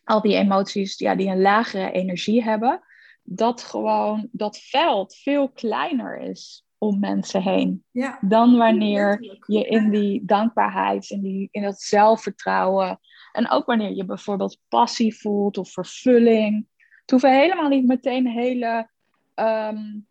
[0.07, 2.81] al die emoties ja, die een lagere energie hebben,
[3.23, 7.85] dat gewoon dat veld veel kleiner is om mensen heen.
[7.90, 8.19] Ja.
[8.21, 13.01] Dan wanneer je in die dankbaarheid, in, die, in dat zelfvertrouwen.
[13.33, 16.66] En ook wanneer je bijvoorbeeld passie voelt of vervulling.
[17.01, 18.90] Het hoeven helemaal niet meteen hele
[19.35, 20.07] um,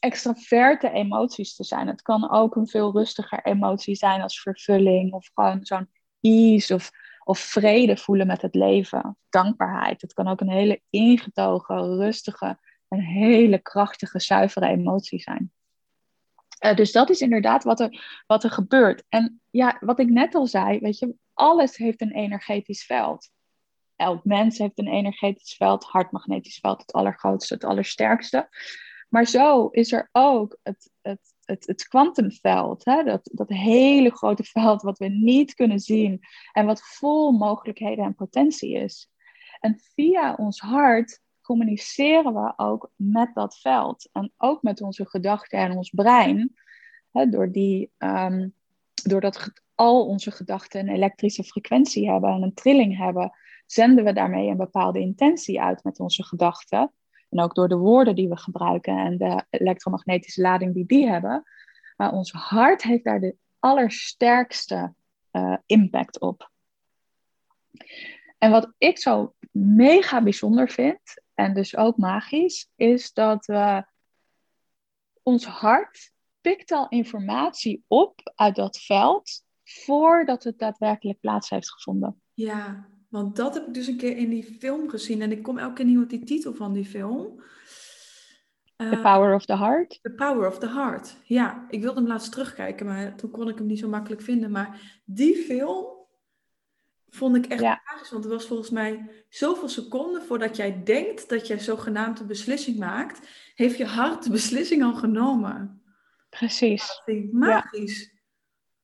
[0.00, 1.86] extraverte emoties te zijn.
[1.86, 5.88] Het kan ook een veel rustiger emotie zijn als vervulling of gewoon zo'n
[6.20, 6.90] ease of,
[7.24, 9.16] of vrede voelen met het leven.
[9.28, 10.00] Dankbaarheid.
[10.00, 12.58] Het kan ook een hele ingetogen, rustige
[12.88, 15.52] en hele krachtige, zuivere emotie zijn.
[16.64, 19.04] Uh, dus dat is inderdaad wat er, wat er gebeurt.
[19.08, 23.30] En ja, wat ik net al zei, weet je, alles heeft een energetisch veld.
[23.96, 28.48] Elk mens heeft een energetisch veld, hartmagnetisch veld, het allergrootste, het allersterkste.
[29.08, 32.84] Maar zo is er ook het, het, het, het kwantumveld?
[32.84, 36.20] Dat, dat hele grote veld wat we niet kunnen zien
[36.52, 39.10] en wat vol mogelijkheden en potentie is.
[39.60, 45.58] En via ons hart communiceren we ook met dat veld en ook met onze gedachten
[45.58, 46.54] en ons brein.
[47.10, 48.54] Hè, door die, um,
[49.04, 53.32] doordat al onze gedachten een elektrische frequentie hebben en een trilling hebben,
[53.66, 56.92] zenden we daarmee een bepaalde intentie uit met onze gedachten.
[57.34, 61.42] En ook door de woorden die we gebruiken en de elektromagnetische lading die die hebben.
[61.96, 64.94] Maar ons hart heeft daar de allersterkste
[65.32, 66.50] uh, impact op.
[68.38, 71.00] En wat ik zo mega bijzonder vind,
[71.34, 73.84] en dus ook magisch, is dat we
[75.22, 82.22] ons hart pikt al informatie op uit dat veld voordat het daadwerkelijk plaats heeft gevonden.
[82.34, 85.22] Ja, want dat heb ik dus een keer in die film gezien.
[85.22, 87.42] En ik kom elke keer niet op die titel van die film.
[88.76, 89.98] The eh, Power of the Heart?
[90.02, 91.16] The Power of the Heart.
[91.24, 94.50] Ja, ik wilde hem laatst terugkijken, maar toen kon ik hem niet zo makkelijk vinden.
[94.50, 95.86] Maar die film
[97.08, 97.82] vond ik echt ja.
[97.84, 98.10] magisch.
[98.10, 102.78] Want het was volgens mij zoveel seconden voordat jij denkt dat jij zogenaamd een beslissing
[102.78, 105.82] maakt, heeft je hart de beslissing al genomen.
[106.28, 107.02] Precies.
[107.30, 108.12] magisch.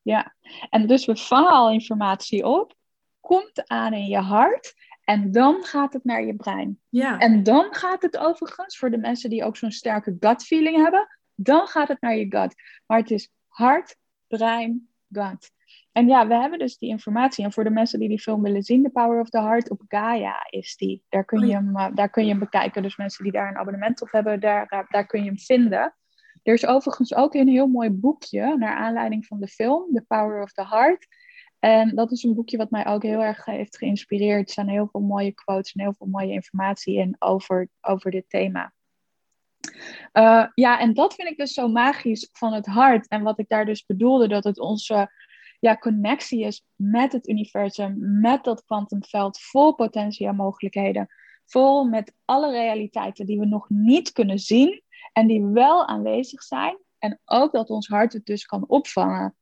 [0.02, 0.34] Ja.
[0.40, 2.78] ja, en dus we vangen al informatie op
[3.20, 6.80] komt aan in je hart en dan gaat het naar je brein.
[6.88, 7.18] Ja.
[7.18, 11.18] En dan gaat het overigens, voor de mensen die ook zo'n sterke gut feeling hebben,
[11.34, 12.54] dan gaat het naar je gut.
[12.86, 15.50] Maar het is hart, brein, gut.
[15.92, 17.44] En ja, we hebben dus die informatie.
[17.44, 19.82] En voor de mensen die die film willen zien, The Power of the Heart, op
[19.88, 21.04] Gaia is die.
[21.08, 22.82] Daar kun je, oh hem, eh, daar kun je hem bekijken.
[22.82, 25.94] Dus mensen die daar een abonnement op hebben, daar, eh, daar kun je hem vinden.
[26.42, 30.42] Er is overigens ook een heel mooi boekje naar aanleiding van de film, The Power
[30.42, 31.06] of the Heart.
[31.60, 34.46] En dat is een boekje wat mij ook heel erg heeft geïnspireerd.
[34.46, 38.24] Er staan heel veel mooie quotes en heel veel mooie informatie in over, over dit
[38.28, 38.72] thema.
[40.12, 43.08] Uh, ja, en dat vind ik dus zo magisch van het hart.
[43.08, 45.10] En wat ik daar dus bedoelde, dat het onze
[45.58, 51.08] ja, connectie is met het universum, met dat kwantumveld, vol potentie en mogelijkheden.
[51.46, 56.78] Vol met alle realiteiten die we nog niet kunnen zien en die wel aanwezig zijn.
[56.98, 59.36] En ook dat ons hart het dus kan opvangen.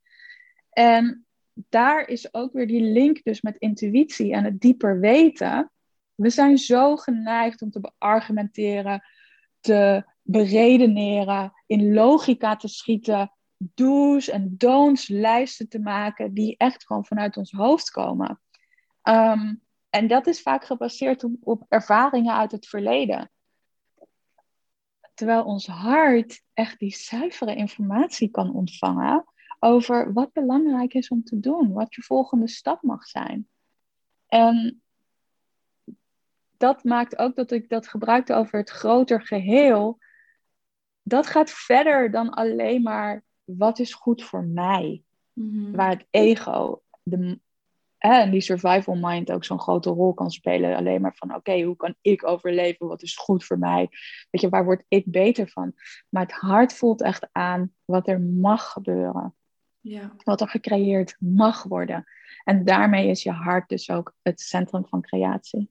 [0.71, 1.27] En
[1.69, 5.71] daar is ook weer die link dus met intuïtie en het dieper weten.
[6.15, 9.03] We zijn zo geneigd om te beargumenteren,
[9.61, 17.05] te beredeneren, in logica te schieten, do's en don'ts lijsten te maken die echt gewoon
[17.05, 18.41] vanuit ons hoofd komen.
[19.03, 19.55] Ehm,
[19.91, 23.31] en dat is vaak gebaseerd op, op ervaringen uit het verleden.
[25.15, 29.25] Terwijl ons hart echt die zuivere informatie kan ontvangen
[29.59, 33.49] over wat belangrijk is om te doen, wat je volgende stap mag zijn.
[34.27, 34.83] En
[36.57, 39.99] dat maakt ook dat ik dat gebruikte over het groter geheel.
[41.03, 45.03] Dat gaat verder dan alleen maar wat is goed voor mij.
[45.33, 47.41] Mm Waar het ego de,
[47.99, 50.77] en die survival mind ook zo'n grote rol kan spelen.
[50.77, 52.87] Alleen maar van oké, hoe kan ik overleven?
[52.87, 53.89] Wat is goed voor mij?
[54.31, 55.73] Weet je, waar word ik beter van?
[56.09, 59.35] Maar het hart voelt echt aan wat er mag gebeuren.
[59.81, 60.15] Ja.
[60.25, 62.05] Wat er gecreëerd mag worden.
[62.45, 65.71] En daarmee is je hart dus ook het centrum van creatie.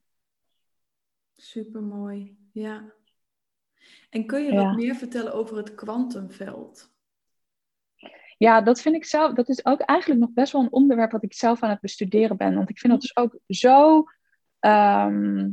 [1.35, 2.93] Super mooi, ja.
[4.09, 6.95] En kun je wat meer vertellen over het kwantumveld?
[8.37, 11.23] Ja, dat vind ik zelf, dat is ook eigenlijk nog best wel een onderwerp wat
[11.23, 12.55] ik zelf aan het bestuderen ben.
[12.55, 14.03] Want ik vind dat dus ook zo.
[14.59, 15.49] Ehm,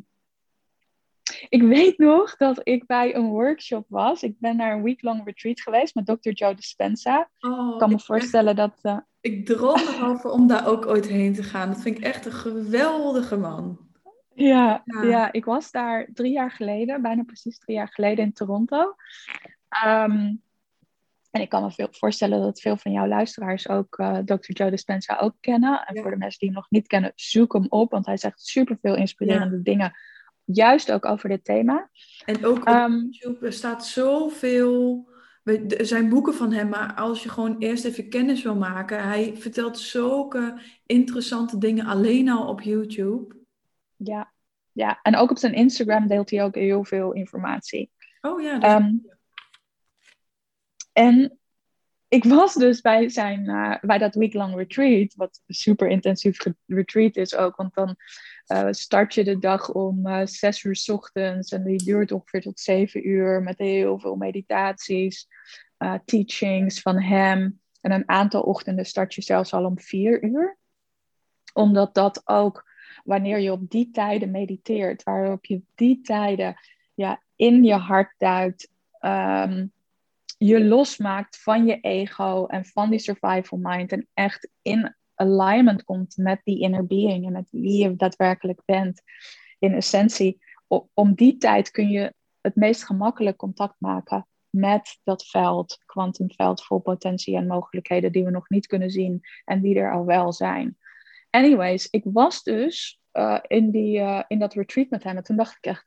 [1.48, 4.22] ik weet nog dat ik bij een workshop was.
[4.22, 6.30] Ik ben naar een week-long retreat geweest met Dr.
[6.30, 7.30] Joe Dispenza.
[7.40, 8.78] Oh, ik kan me voorstellen dat.
[8.82, 8.98] Uh...
[9.20, 11.68] Ik droom erover om daar ook ooit heen te gaan.
[11.68, 13.78] Dat vind ik echt een geweldige man.
[14.34, 15.32] Ja, ja.
[15.32, 18.94] ik was daar drie jaar geleden, bijna precies drie jaar geleden in Toronto.
[19.86, 20.42] Um,
[21.34, 24.52] en ik kan me veel voorstellen dat veel van jouw luisteraars ook uh, eh, Dr.
[24.52, 25.84] Joe Dispenza ook kennen.
[25.86, 28.46] En voor de mensen die hem nog niet kennen, zoek hem op, want hij zegt
[28.46, 29.92] super veel inspirerende dingen.
[30.44, 31.90] Juist ook over dit thema.
[32.24, 35.08] En ook op um, YouTube staat zoveel.
[35.44, 39.36] Er zijn boeken van hem, maar als je gewoon eerst even kennis wil maken, hij
[39.36, 43.36] vertelt zulke interessante dingen alleen al op YouTube.
[43.96, 44.32] Ja,
[44.72, 44.98] ja.
[45.02, 47.90] en ook op zijn Instagram deelt hij ook heel veel informatie.
[48.20, 48.76] Oh ja.
[48.76, 49.06] Um,
[50.92, 51.38] en
[52.08, 57.16] ik was dus bij, zijn, uh, bij dat week-long retreat, wat een super intensief retreat
[57.16, 57.96] is ook, want dan
[58.48, 62.40] uh, start je de dag om uh, zes uur s ochtends en die duurt ongeveer
[62.40, 65.28] tot zeven uur met heel veel meditaties,
[66.04, 67.60] teachings van hem.
[67.80, 70.58] En een aantal ochtenden start je zelfs al om vier uur,
[71.52, 72.64] omdat dat ook
[73.04, 76.56] wanneer je op die tijden mediteert, waarop je die tijden
[76.94, 78.70] ja, in je hart duikt.
[79.00, 79.72] Um,
[80.38, 86.16] je losmaakt van je ego en van die survival mind en echt in alignment komt
[86.16, 89.02] met die inner being en met wie je daadwerkelijk bent
[89.58, 90.42] in essentie.
[90.94, 96.78] Om die tijd kun je het meest gemakkelijk contact maken met dat veld, kwantumveld vol
[96.78, 100.78] potentie en mogelijkheden die we nog niet kunnen zien en die er al wel zijn.
[101.30, 105.36] Anyways, ik was dus uh, in, die, uh, in dat retreat met hem en toen
[105.36, 105.86] dacht ik echt,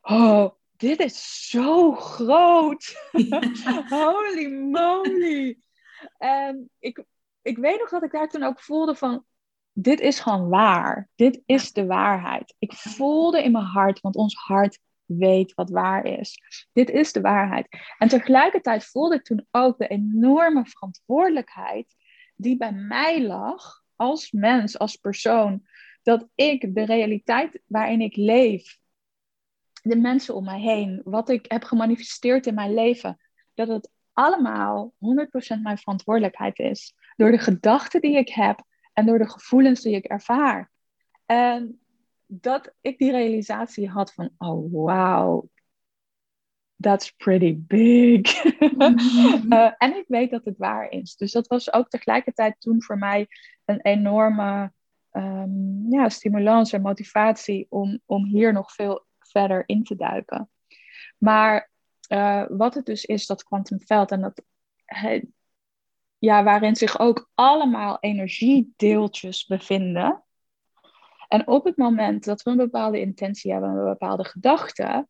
[0.00, 3.10] oh, dit is zo groot.
[3.88, 5.58] Holy moly.
[6.18, 7.04] En ik,
[7.42, 9.24] ik weet nog dat ik daar toen ook voelde van,
[9.72, 11.08] dit is gewoon waar.
[11.14, 12.54] Dit is de waarheid.
[12.58, 16.38] Ik voelde in mijn hart, want ons hart weet wat waar is.
[16.72, 17.68] Dit is de waarheid.
[17.98, 21.94] En tegelijkertijd voelde ik toen ook de enorme verantwoordelijkheid
[22.36, 25.66] die bij mij lag als mens, als persoon,
[26.02, 28.78] dat ik de realiteit waarin ik leef,
[29.82, 33.20] de mensen om mij heen, wat ik heb gemanifesteerd in mijn leven,
[33.54, 36.94] dat het allemaal 100% mijn verantwoordelijkheid is.
[37.16, 40.70] Door de gedachten die ik heb en door de gevoelens die ik ervaar.
[41.26, 41.80] En
[42.26, 45.46] dat ik die realisatie had van, oh wow,
[46.80, 48.44] that's pretty big.
[48.60, 49.52] Mm-hmm.
[49.52, 51.16] Eh, en ik weet dat het waar is.
[51.16, 53.26] Dus dat was ook tegelijkertijd toen voor mij
[53.64, 54.72] een enorme
[55.12, 60.50] um, ja, stimulans en motivatie om, om hier nog veel verder in te duiken.
[61.18, 61.70] Maar
[62.08, 64.42] uh, wat het dus is, dat kwantumveld en dat,
[66.22, 70.24] ja, waarin zich ook allemaal energiedeeltjes bevinden.
[71.28, 75.08] En op het moment dat we een bepaalde intentie hebben, een bepaalde gedachte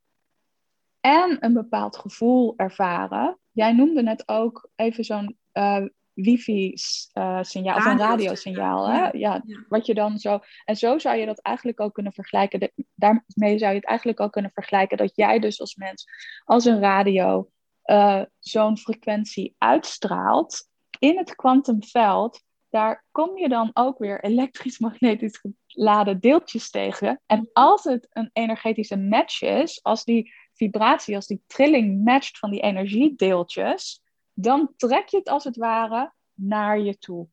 [1.01, 7.99] en een bepaald gevoel ervaren, jij noemde net ook even zo'n uh, wifi-signaal of een
[7.99, 8.89] radiosignaal.
[8.89, 9.09] Hè?
[9.09, 10.41] Ja, Wat je dan zo.
[10.65, 12.73] En zo zou je dat eigenlijk ook kunnen vergelijken.
[12.95, 16.07] Daarmee zou je het eigenlijk ook kunnen vergelijken dat jij dus als mens,
[16.45, 17.51] als een radio,
[17.85, 20.71] uh, zo'n frequentie uitstraalt
[21.03, 22.43] in het kwantumveld.
[22.69, 27.21] Daar kom je dan ook weer elektrisch-magnetisch geladen deeltjes tegen.
[27.27, 32.51] En als het een energetische match is, als die vibratie, als die trilling matcht van
[32.51, 37.29] die energiedeeltjes, dan trek je het als het ware naar je toe.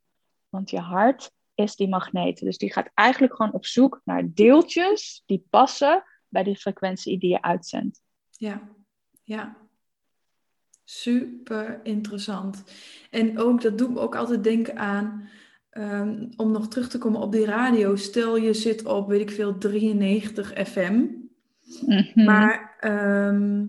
[0.49, 2.39] Want je hart is die magneet.
[2.39, 7.29] Dus die gaat eigenlijk gewoon op zoek naar deeltjes die passen bij die frequentie die
[7.29, 8.01] je uitzendt.
[8.29, 8.69] Ja,
[9.23, 9.68] ja.
[10.91, 12.63] Super interessant.
[13.10, 15.30] En ook, dat doet me ook altijd denken aan,
[15.69, 17.95] ehm, om nog terug te komen op die radio.
[17.95, 21.06] Stel je zit op, weet ik veel, 93 FM.
[21.86, 22.23] Mhm.
[22.25, 23.65] Maar ehm,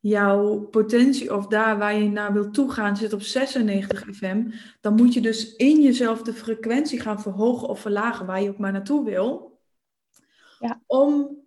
[0.00, 5.14] jouw potentie of daar waar je naar wilt toegaan zit op 96 FM, dan moet
[5.14, 9.04] je dus in jezelf de frequentie gaan verhogen of verlagen waar je ook maar naartoe
[9.04, 9.58] wil.
[10.58, 10.82] Ja.
[10.86, 11.38] Om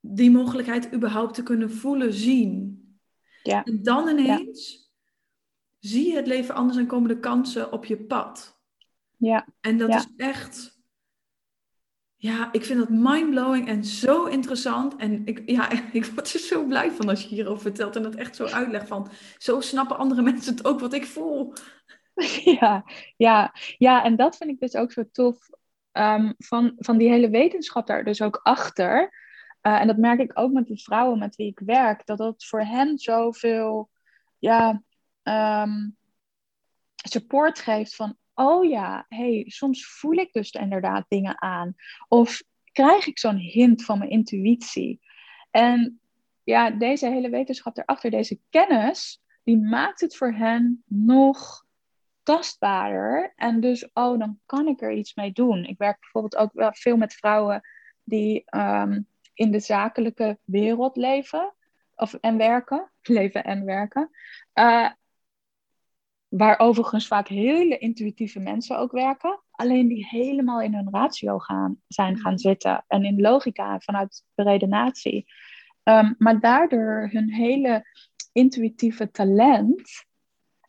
[0.00, 2.77] die mogelijkheid überhaupt te kunnen voelen, zien.
[3.50, 3.64] Ja.
[3.64, 4.90] En dan ineens
[5.78, 8.60] zie je het leven anders en komen de kansen op je pad.
[9.16, 9.48] Ja.
[9.60, 10.78] En dat is echt
[12.20, 14.96] ja, ik vind dat mindblowing en zo interessant.
[14.96, 18.14] En ik, ja, ik word er zo blij van als je hierover vertelt en dat
[18.14, 19.10] echt zo uitlegt van...
[19.36, 21.52] Zo snappen andere mensen het ook wat ik voel.
[22.44, 22.84] Ja,
[23.16, 25.48] ja, ja en dat vind ik dus ook zo tof
[25.92, 29.12] um, van, van die hele wetenschap daar dus ook achter.
[29.62, 32.06] Uh, en dat merk ik ook met de vrouwen met wie ik werk.
[32.06, 33.90] Dat dat voor hen zoveel
[34.38, 34.82] ja,
[35.22, 35.96] um,
[36.94, 41.74] support geeft van oh ja, hey, soms voel ik dus inderdaad dingen aan.
[42.08, 42.42] Of
[42.72, 45.00] krijg ik zo'n hint van mijn intuïtie.
[45.50, 46.00] En
[46.44, 51.66] ja, deze hele wetenschap erachter, deze kennis, die maakt het voor hen nog
[52.22, 53.32] tastbaarder.
[53.36, 55.64] En dus, oh, dan kan ik er iets mee doen.
[55.64, 57.60] Ik werk bijvoorbeeld ook wel veel met vrouwen
[58.04, 59.00] die ehm,
[59.38, 61.54] in de zakelijke wereld leven
[61.94, 62.90] of, en werken.
[63.02, 64.10] Leven en werken.
[64.54, 64.90] Uh,
[66.28, 69.42] Waar overigens vaak hele intuïtieve mensen ook werken.
[69.50, 72.40] Alleen die helemaal in hun ratio gaan, zijn gaan mhm.
[72.40, 72.84] zitten.
[72.86, 75.26] En in logica vanuit de redenatie.
[75.82, 77.84] Um, maar daardoor hun hele
[78.32, 80.06] intuïtieve talent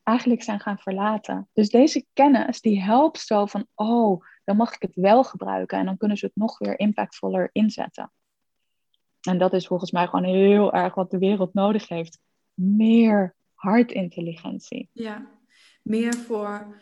[0.03, 1.49] eigenlijk zijn gaan verlaten.
[1.53, 5.77] Dus deze kennis die helpt zo van, oh, dan mag ik het wel gebruiken.
[5.77, 8.11] En dan kunnen ze het nog weer impactvoller inzetten.
[9.21, 12.19] En dat is volgens mij gewoon heel erg wat de wereld nodig heeft.
[12.53, 14.89] Meer hartintelligentie.
[14.91, 15.27] Ja,
[15.81, 16.81] meer voor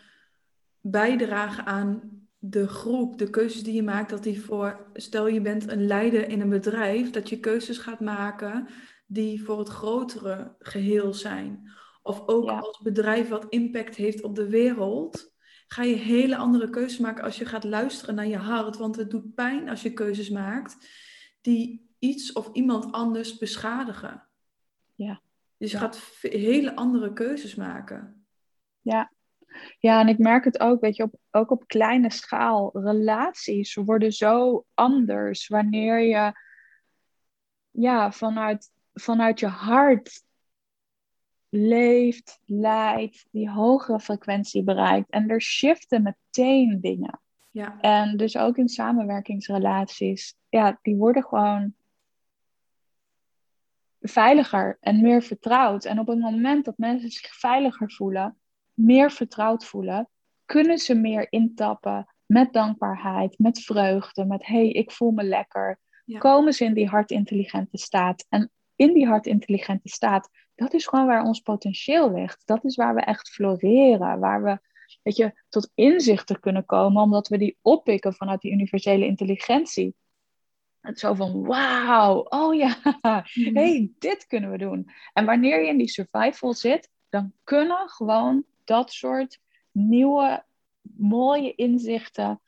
[0.82, 5.72] bijdragen aan de groep, de keuzes die je maakt, dat die voor, stel je bent
[5.72, 8.68] een leider in een bedrijf, dat je keuzes gaat maken
[9.08, 11.72] die voor het grotere geheel zijn.
[12.02, 15.36] Of ook als bedrijf wat impact heeft op de wereld,
[15.68, 18.78] ga je hele andere keuzes maken als je gaat luisteren naar je hart.
[18.78, 20.88] Want het doet pijn als je keuzes maakt
[21.42, 24.28] die iets of iemand anders beschadigen.
[24.96, 25.22] Ja.
[25.58, 28.26] Dus je gaat hele andere keuzes maken.
[28.82, 29.12] Ja.
[29.80, 32.70] ja, en ik merk het ook, weet je, op, ook op kleine schaal.
[32.74, 36.32] Relaties worden zo anders wanneer je
[37.72, 40.26] ja, vanuit, vanuit je hart
[41.50, 45.10] leeft, leidt, die hogere frequentie bereikt.
[45.10, 47.22] En er shiften meteen dingen.
[47.52, 47.80] Ja.
[47.80, 51.74] En dus ook in samenwerkingsrelaties, ja, die worden gewoon
[54.08, 55.86] veiliger en meer vertrouwd.
[55.86, 58.38] En op het moment dat mensen zich veiliger voelen,
[58.74, 60.10] meer vertrouwd voelen,
[60.46, 65.80] kunnen ze meer intappen met dankbaarheid, met vreugde, met hey, ik voel me lekker.
[66.18, 68.26] Komen ze in die hartintelligente staat.
[68.30, 72.42] En in die hartintelligente staat, dat is gewoon waar ons potentieel ligt.
[72.46, 74.60] Dat is waar we echt floreren, waar we
[75.04, 79.96] weet je, tot inzichten kunnen komen, omdat we die oppikken vanuit die universele intelligentie.
[80.88, 82.78] Het zo van, wauw, oh ja,
[83.34, 83.56] mhm.
[83.56, 84.90] hey, dit kunnen we doen.
[85.14, 89.40] En wanneer je in die survival zit, dan kunnen gewoon dat soort
[89.72, 90.44] nieuwe,
[90.98, 92.42] mooie inzichten,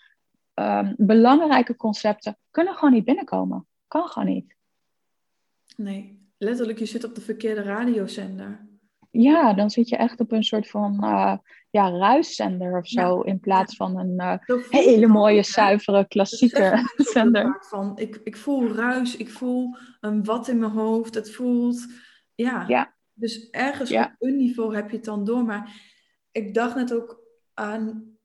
[0.54, 3.68] um, belangrijke concepten, kunnen gewoon niet binnenkomen.
[3.88, 4.56] Kan gewoon niet.
[5.76, 8.68] Nee, letterlijk, je zit op de verkeerde radiozender.
[9.12, 11.38] Ja, dan zit je echt op een soort van uh,
[11.70, 16.84] ja, ruiszender of zo, in plaats van een uh, hele mooie, zuivere, klassieke
[17.14, 17.58] zender.
[17.60, 21.88] Van, ik, ik voel ruis, ik voel een wat in mijn hoofd, het voelt,
[22.36, 22.66] ja.
[22.68, 22.94] ja.
[23.14, 25.82] Dus ergens op een niveau heb je het dan door, maar
[26.32, 27.22] ik dacht net ook
[27.54, 28.18] aan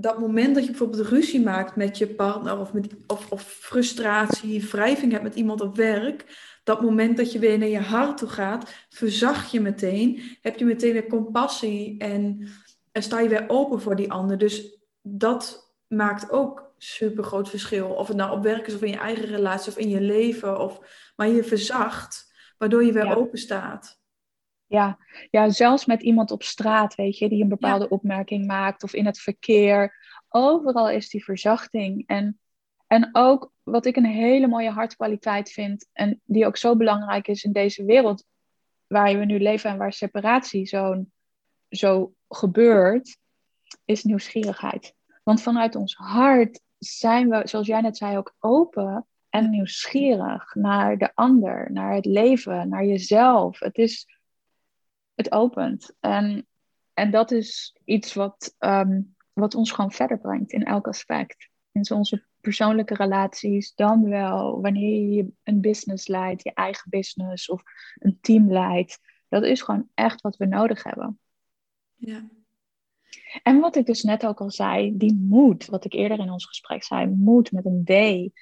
[0.00, 4.68] dat moment dat je bijvoorbeeld ruzie maakt met je partner of, met, of, of frustratie,
[4.70, 8.28] wrijving hebt met iemand op werk, dat moment dat je weer naar je hart toe
[8.28, 10.22] gaat, verzacht je meteen.
[10.40, 12.48] Heb je meteen weer compassie en,
[12.92, 14.38] en sta je weer open voor die ander.
[14.38, 17.88] Dus dat maakt ook super groot verschil.
[17.88, 20.60] Of het nou op werk is of in je eigen relatie of in je leven.
[20.60, 20.80] Of,
[21.16, 23.14] maar je verzacht, waardoor je weer Ja.
[23.14, 23.99] open staat.
[24.70, 24.98] Ja,
[25.30, 29.06] ja, zelfs met iemand op straat, weet je, die een bepaalde opmerking maakt of in
[29.06, 29.94] het verkeer.
[30.28, 32.06] Overal is die verzachting.
[32.06, 32.40] En,
[32.86, 37.44] en ook wat ik een hele mooie hartkwaliteit vind en die ook zo belangrijk is
[37.44, 38.24] in deze wereld
[38.86, 41.04] waar we nu leven en waar separatie zo,
[41.68, 43.16] zo gebeurt,
[43.84, 44.94] is nieuwsgierigheid.
[45.22, 50.98] Want vanuit ons hart zijn we, zoals jij net zei, ook open en nieuwsgierig naar
[50.98, 53.58] de ander, naar het leven, naar jezelf.
[53.58, 54.19] Het is
[55.20, 55.92] het opent.
[56.00, 56.46] En,
[56.94, 59.00] en dat is iets wat, ehm,
[59.32, 61.48] wat ons gewoon verder brengt in elk aspect.
[61.72, 67.62] In onze persoonlijke relaties, dan wel wanneer je een business leidt, je eigen business of
[67.98, 68.98] een team leidt.
[69.28, 71.18] Dat is gewoon echt wat we nodig hebben.
[71.94, 72.28] Ja.
[73.42, 76.46] En wat ik dus net ook al zei, die moed, wat ik eerder in ons
[76.46, 78.32] gesprek zei, moed met een D.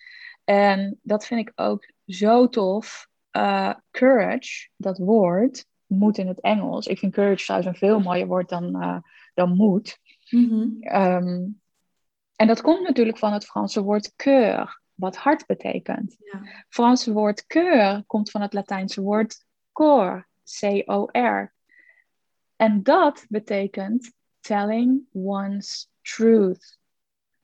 [0.45, 3.09] En dat vind ik ook zo tof.
[3.33, 6.86] Uh, courage, dat woord, moed in het Engels.
[6.86, 8.99] Ik vind courage trouwens een veel mooier woord dan, uh,
[9.34, 9.99] dan moed.
[10.30, 10.78] Mm-hmm.
[10.82, 11.61] Um,
[12.36, 16.16] en dat komt natuurlijk van het Franse woord cœur, wat hart betekent.
[16.18, 16.39] Ja.
[16.43, 20.28] Het Franse woord cœur komt van het Latijnse woord cor,
[20.61, 21.55] C-O-R.
[22.57, 26.78] En dat betekent telling one's truth.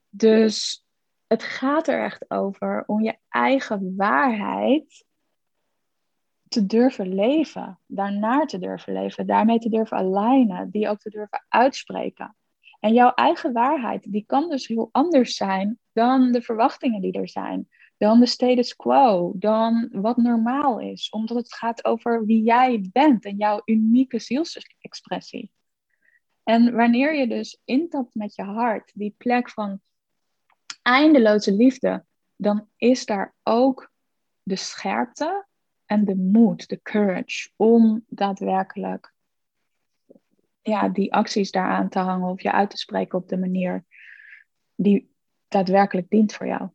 [0.09, 0.85] Dus
[1.27, 5.05] het gaat er echt over om je eigen waarheid
[6.55, 11.45] te durven leven, daarnaar te durven leven, daarmee te durven alignen, die ook te durven
[11.49, 12.35] uitspreken.
[12.79, 17.29] En jouw eigen waarheid, die kan dus heel anders zijn dan de verwachtingen die er
[17.29, 22.89] zijn, dan de status quo, dan wat normaal is, omdat het gaat over wie jij
[22.91, 25.51] bent en jouw unieke zielsexpressie.
[26.43, 29.81] En wanneer je dus intapt met je hart, die plek van
[30.81, 33.91] eindeloze liefde, dan is daar ook
[34.43, 35.45] de scherpte
[35.95, 39.13] en de moed, de courage om daadwerkelijk
[40.61, 43.85] ja, die acties daaraan te hangen of je uit te spreken op de manier
[44.75, 45.13] die
[45.47, 46.69] daadwerkelijk dient voor jou.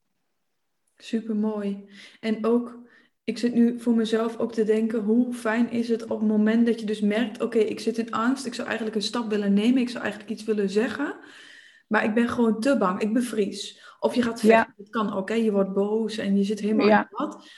[0.97, 1.89] Super mooi.
[2.21, 2.79] En ook,
[3.25, 6.67] ik zit nu voor mezelf ook te denken, hoe fijn is het op het moment
[6.67, 9.31] dat je dus merkt, oké, okay, ik zit in angst, ik zou eigenlijk een stap
[9.31, 11.19] willen nemen, ik zou eigenlijk iets willen zeggen,
[11.87, 13.89] maar ik ben gewoon te bang, ik bevries.
[14.01, 14.83] Of je gaat vechten, ja.
[14.83, 15.35] het kan ook, hè?
[15.35, 17.01] je wordt boos en je zit helemaal ja.
[17.01, 17.49] in wat.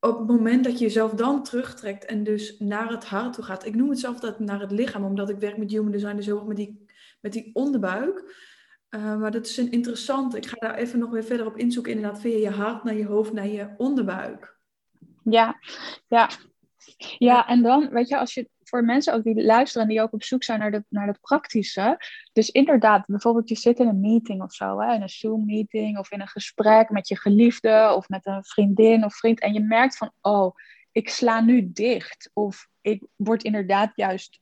[0.00, 3.66] Op het moment dat je jezelf dan terugtrekt en dus naar het hart toe gaat,
[3.66, 6.26] ik noem het zelf dat naar het lichaam, omdat ik werk met human design, dus
[6.26, 6.86] heel met die,
[7.20, 8.44] met die onderbuik.
[8.90, 10.36] Uh, maar dat is een interessante.
[10.36, 11.92] Ik ga daar even nog weer verder op inzoeken.
[11.92, 14.58] Inderdaad, via je hart naar je hoofd, naar je onderbuik.
[15.24, 15.60] Ja,
[16.06, 16.30] ja.
[17.18, 20.22] Ja, en dan, weet je, als je voor mensen ook die luisteren, die ook op
[20.22, 21.98] zoek zijn naar, de, naar het praktische.
[22.32, 26.10] Dus inderdaad, bijvoorbeeld je zit in een meeting of zo, hè, in een Zoom-meeting of
[26.10, 29.40] in een gesprek met je geliefde of met een vriendin of vriend.
[29.40, 30.54] En je merkt van, oh,
[30.92, 32.30] ik sla nu dicht.
[32.32, 34.40] Of ik word inderdaad juist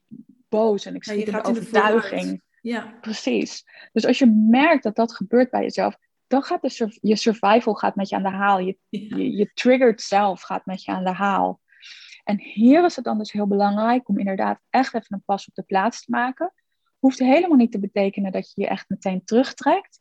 [0.49, 2.43] boos en ik zie ja, in overtuiging.
[2.61, 2.99] Ja.
[3.01, 3.65] Precies.
[3.93, 5.97] Dus als je merkt dat dat gebeurt bij jezelf,
[6.27, 8.59] dan gaat de je survival gaat met je aan de haal.
[8.59, 9.17] Je, ja.
[9.17, 11.61] je, je triggered zelf gaat met je aan de haal.
[12.25, 15.55] En hier is het dan dus heel belangrijk om inderdaad echt even een pas op
[15.55, 16.53] de plaats te maken.
[16.99, 20.01] Hoeft helemaal niet te betekenen dat je je echt meteen terugtrekt.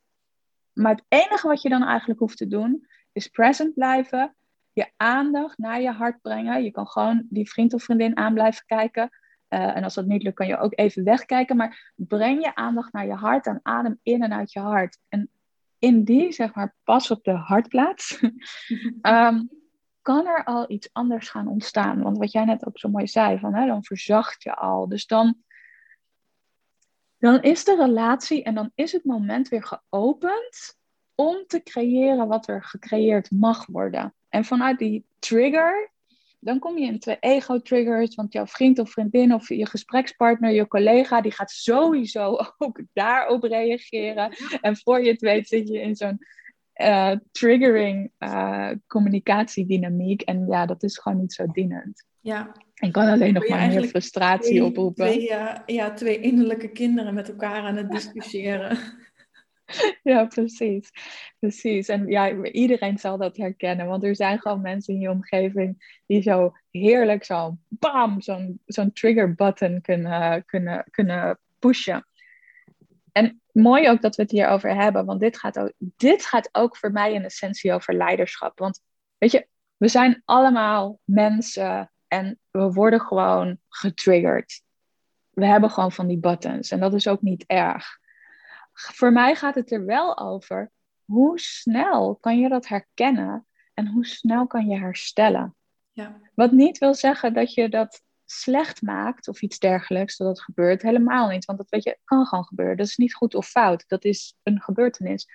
[0.72, 4.36] Maar het enige wat je dan eigenlijk hoeft te doen, is present blijven.
[4.72, 6.64] Je aandacht naar je hart brengen.
[6.64, 9.10] Je kan gewoon die vriend of vriendin aan blijven kijken.
[9.48, 11.56] Uh, en als dat niet lukt, kan je ook even wegkijken.
[11.56, 14.98] Maar breng je aandacht naar je hart en adem in en uit je hart.
[15.08, 15.30] En
[15.78, 18.22] in die, zeg maar, pas op de hartplaats,
[19.02, 19.50] um,
[20.04, 22.02] kan er al iets anders gaan ontstaan.
[22.02, 24.88] Want wat jij net ook zo mooi zei, van, hè, dan verzacht je al.
[24.88, 25.36] Dus dan,
[27.18, 30.78] dan is de relatie en dan is het moment weer geopend
[31.14, 34.14] om te creëren wat er gecreëerd mag worden.
[34.28, 35.92] En vanuit die trigger
[36.44, 40.68] dan kom je in twee ego-triggers, want jouw vriend of vriendin of je gesprekspartner, je
[40.68, 44.34] collega, die gaat sowieso ook daarop reageren.
[44.60, 46.18] En voor je het weet zit je in zo'n
[46.80, 50.22] uh, triggering uh, communicatiedynamiek.
[50.22, 52.04] En ja, dat is gewoon niet zo dienend.
[52.20, 52.52] Ja.
[52.74, 55.06] En kan alleen nog maar meer frustratie twee, oproepen.
[55.06, 58.78] Twee, uh, ja, twee innerlijke kinderen met elkaar aan het discussiëren.
[60.02, 60.90] Ja, precies.
[61.38, 61.88] Precies.
[61.88, 63.86] En ja, iedereen zal dat herkennen.
[63.86, 68.92] Want er zijn gewoon mensen in je omgeving die zo heerlijk zo bam, zo'n zo'n
[68.92, 72.06] trigger button kunnen, kunnen, kunnen pushen.
[73.14, 75.04] En mooi ook dat we het hierover hebben.
[75.04, 78.58] Want dit gaat, ook, dit gaat ook voor mij in essentie over leiderschap.
[78.58, 78.80] Want
[79.18, 84.62] weet je, we zijn allemaal mensen en we worden gewoon getriggerd.
[85.30, 87.98] We hebben gewoon van die buttons en dat is ook niet erg.
[88.72, 90.70] Voor mij gaat het er wel over
[91.04, 95.54] hoe snel kan je dat herkennen en hoe snel kan je herstellen.
[95.92, 96.20] Ja.
[96.34, 98.02] Wat niet wil zeggen dat je dat
[98.40, 100.82] slecht maakt of iets dergelijks, dat gebeurt.
[100.82, 102.76] Helemaal niet, want dat weet je, kan gewoon gebeuren.
[102.76, 105.26] Dat is niet goed of fout, dat is een gebeurtenis.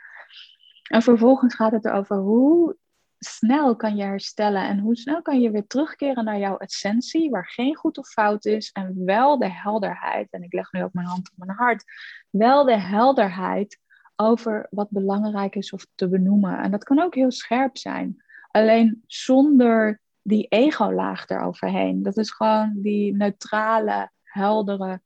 [0.83, 2.77] En vervolgens gaat het erover hoe
[3.19, 7.47] snel kan je herstellen en hoe snel kan je weer terugkeren naar jouw essentie, waar
[7.47, 10.31] geen goed of fout is en wel de helderheid.
[10.31, 11.83] En ik leg nu ook mijn hand op mijn hart.
[12.29, 13.79] Wel de helderheid
[14.15, 16.59] over wat belangrijk is of te benoemen.
[16.59, 18.23] En dat kan ook heel scherp zijn.
[18.51, 22.03] Alleen zonder die ego-laag eroverheen.
[22.03, 25.01] Dat is gewoon die neutrale, heldere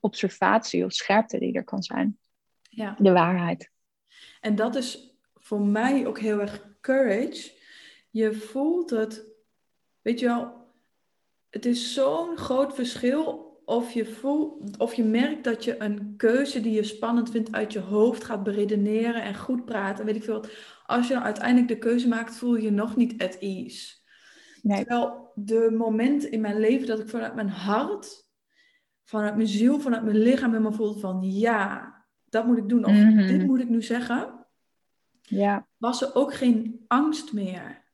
[0.00, 2.18] observatie of scherpte die er kan zijn.
[2.62, 2.94] Ja.
[2.98, 3.70] De waarheid.
[4.40, 7.52] En dat is voor mij ook heel erg courage.
[8.10, 9.24] Je voelt het,
[10.02, 10.52] weet je wel,
[11.50, 16.60] het is zo'n groot verschil of je, voelt, of je merkt dat je een keuze
[16.60, 20.04] die je spannend vindt uit je hoofd gaat beredeneren en goed praten.
[20.04, 20.44] Weet ik veel.
[20.86, 23.94] Als je dan uiteindelijk de keuze maakt, voel je je nog niet at ease.
[24.66, 24.84] Nee.
[24.84, 28.28] Terwijl de momenten in mijn leven dat ik vanuit mijn hart,
[29.04, 31.94] vanuit mijn ziel, vanuit mijn lichaam helemaal voelde van ja,
[32.24, 32.84] dat moet ik doen.
[32.84, 33.26] Of mhm.
[33.26, 34.46] dit moet ik nu zeggen.
[35.22, 35.66] Ja.
[35.76, 37.84] Was er ook geen angst meer.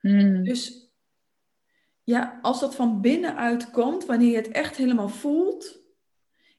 [0.00, 0.44] Mm.
[0.44, 0.92] Dus
[2.02, 5.80] ja, als dat van binnenuit komt, wanneer je het echt helemaal voelt,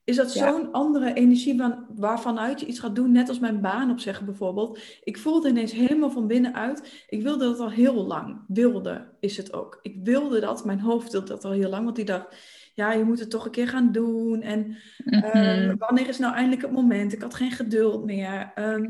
[0.09, 3.11] is dat zo'n andere energie van, waarvanuit je iets gaat doen.
[3.11, 4.79] Net als mijn baan opzeggen bijvoorbeeld.
[5.03, 7.05] Ik voelde ineens helemaal van binnenuit.
[7.09, 8.41] Ik wilde dat al heel lang.
[8.47, 9.79] Wilde is het ook.
[9.81, 10.65] Ik wilde dat.
[10.65, 11.83] Mijn hoofd wilde dat al heel lang.
[11.83, 12.35] Want die dacht,
[12.73, 14.41] ja, je moet het toch een keer gaan doen.
[14.41, 17.13] En ehm, wanneer is nou eindelijk het moment?
[17.13, 18.51] Ik had geen geduld meer.
[18.55, 18.85] Ehm,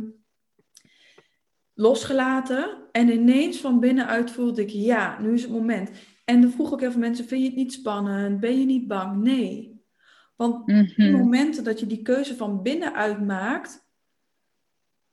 [1.73, 2.77] losgelaten.
[2.91, 5.91] En ineens van binnenuit voelde ik, ja, nu is het moment.
[6.25, 8.39] En dan vroeg ik even mensen, vind je het niet spannend?
[8.39, 9.23] Ben je niet bang?
[9.23, 9.68] Nee.
[10.39, 13.85] Want mm die momenten dat je die keuze van binnenuit maakt,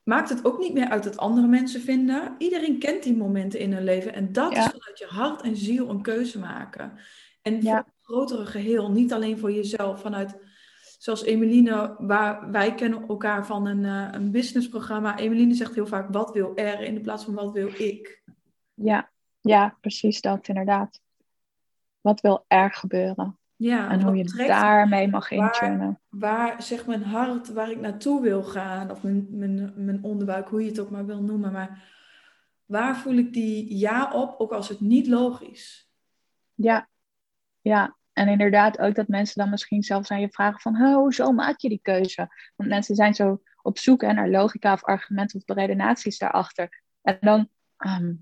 [0.03, 2.35] maakt het ook niet meer uit dat andere mensen vinden.
[2.39, 4.15] Iedereen kent die momenten in hun leven.
[4.15, 6.99] En dat is vanuit je hart en ziel een keuze maken.
[7.43, 10.37] En voor het grotere geheel, niet alleen voor jezelf, vanuit,
[10.99, 15.19] zoals Emeline, waar wij kennen elkaar van een, uh, een businessprogramma.
[15.19, 18.23] Emeline zegt heel vaak, wat wil er in de plaats van wat wil ik?
[18.75, 19.11] Ja,
[19.41, 21.01] ja precies dat inderdaad.
[22.01, 23.39] Wat wil er gebeuren?
[23.57, 26.01] Ja, en hoe je daarmee mag intunen.
[26.09, 30.49] Waar, waar zeg mijn hart, waar ik naartoe wil gaan, of mijn, mijn, mijn onderbuik,
[30.49, 31.53] hoe je het ook maar wil noemen.
[31.53, 31.95] Maar
[32.65, 35.91] waar voel ik die ja op, ook als het niet logisch?
[36.55, 36.89] Ja,
[37.61, 37.97] ja.
[38.13, 41.69] En inderdaad ook dat mensen dan misschien zelfs aan je vragen van, hoezo maak je
[41.69, 42.29] die keuze?
[42.57, 46.83] Want mensen zijn zo op zoek naar logica of argumenten of redenaties daarachter.
[47.03, 48.15] En dan, ehm,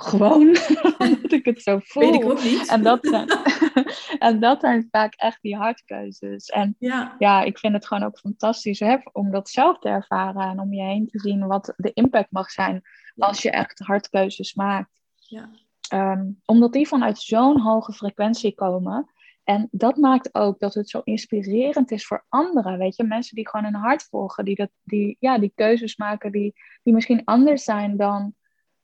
[0.00, 0.56] gewoon
[0.98, 2.02] omdat ik het zo voel.
[2.02, 2.68] Weet ik ook niet.
[2.68, 3.28] En dat zijn,
[4.28, 6.48] en dat zijn vaak echt die hartkeuzes.
[6.48, 7.14] En ja.
[7.18, 10.72] ja, ik vind het gewoon ook fantastisch hè, om dat zelf te ervaren en om
[10.72, 12.82] je heen te zien wat de impact mag zijn
[13.16, 15.00] als je echt hartkeuzes maakt.
[15.14, 15.50] Ja.
[15.88, 19.10] Ehm, omdat die vanuit zo'n hoge frequentie komen.
[19.44, 22.78] En dat maakt ook dat het zo inspirerend is voor anderen.
[22.78, 26.32] Weet je, mensen die gewoon hun hart volgen, die, dat, die, ja, die keuzes maken
[26.32, 28.34] die, die misschien anders zijn dan,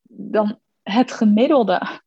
[0.03, 2.01] dan het gemiddelde.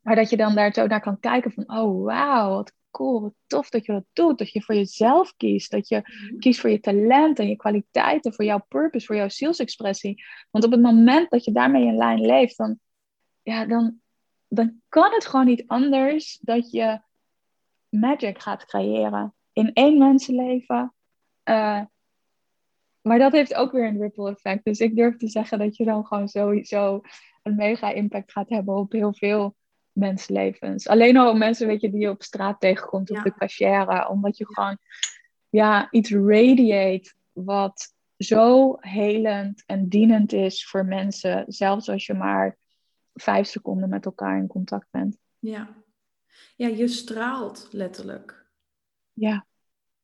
[0.00, 3.34] Maar dat je dan daar zo naar kan kijken van, oh wauw, wat cool, wat
[3.46, 4.38] tof dat je dat doet.
[4.38, 5.70] Dat je voor jezelf kiest.
[5.70, 6.38] Dat je mhm.
[6.38, 10.24] kiest voor je talent en je kwaliteiten, voor jouw purpose, voor jouw zielsexpressie.
[10.50, 12.78] Want op het moment dat je daarmee in lijn leeft, dan,
[13.42, 14.00] ja, dan,
[14.48, 17.00] dan kan het gewoon niet anders dat je
[17.88, 19.34] magic gaat creëren.
[19.52, 20.94] In één mensenleven.
[21.44, 21.82] Uh,
[23.00, 24.64] maar dat heeft ook weer een ripple effect.
[24.64, 27.00] Dus ik durf te zeggen dat je dan gewoon sowieso
[27.48, 29.56] een mega impact gaat hebben op heel veel
[29.92, 30.88] mensenlevens.
[30.88, 34.46] Alleen al mensen weet je, die je op straat tegenkomt, op de cashier, omdat je
[34.46, 34.78] gewoon
[35.48, 42.56] ja, iets radiate wat zo helend en dienend is voor mensen, zelfs als je maar
[43.14, 45.18] vijf seconden met elkaar in contact bent.
[45.38, 45.76] Ja,
[46.56, 48.46] ja je straalt letterlijk.
[49.12, 49.46] Ja.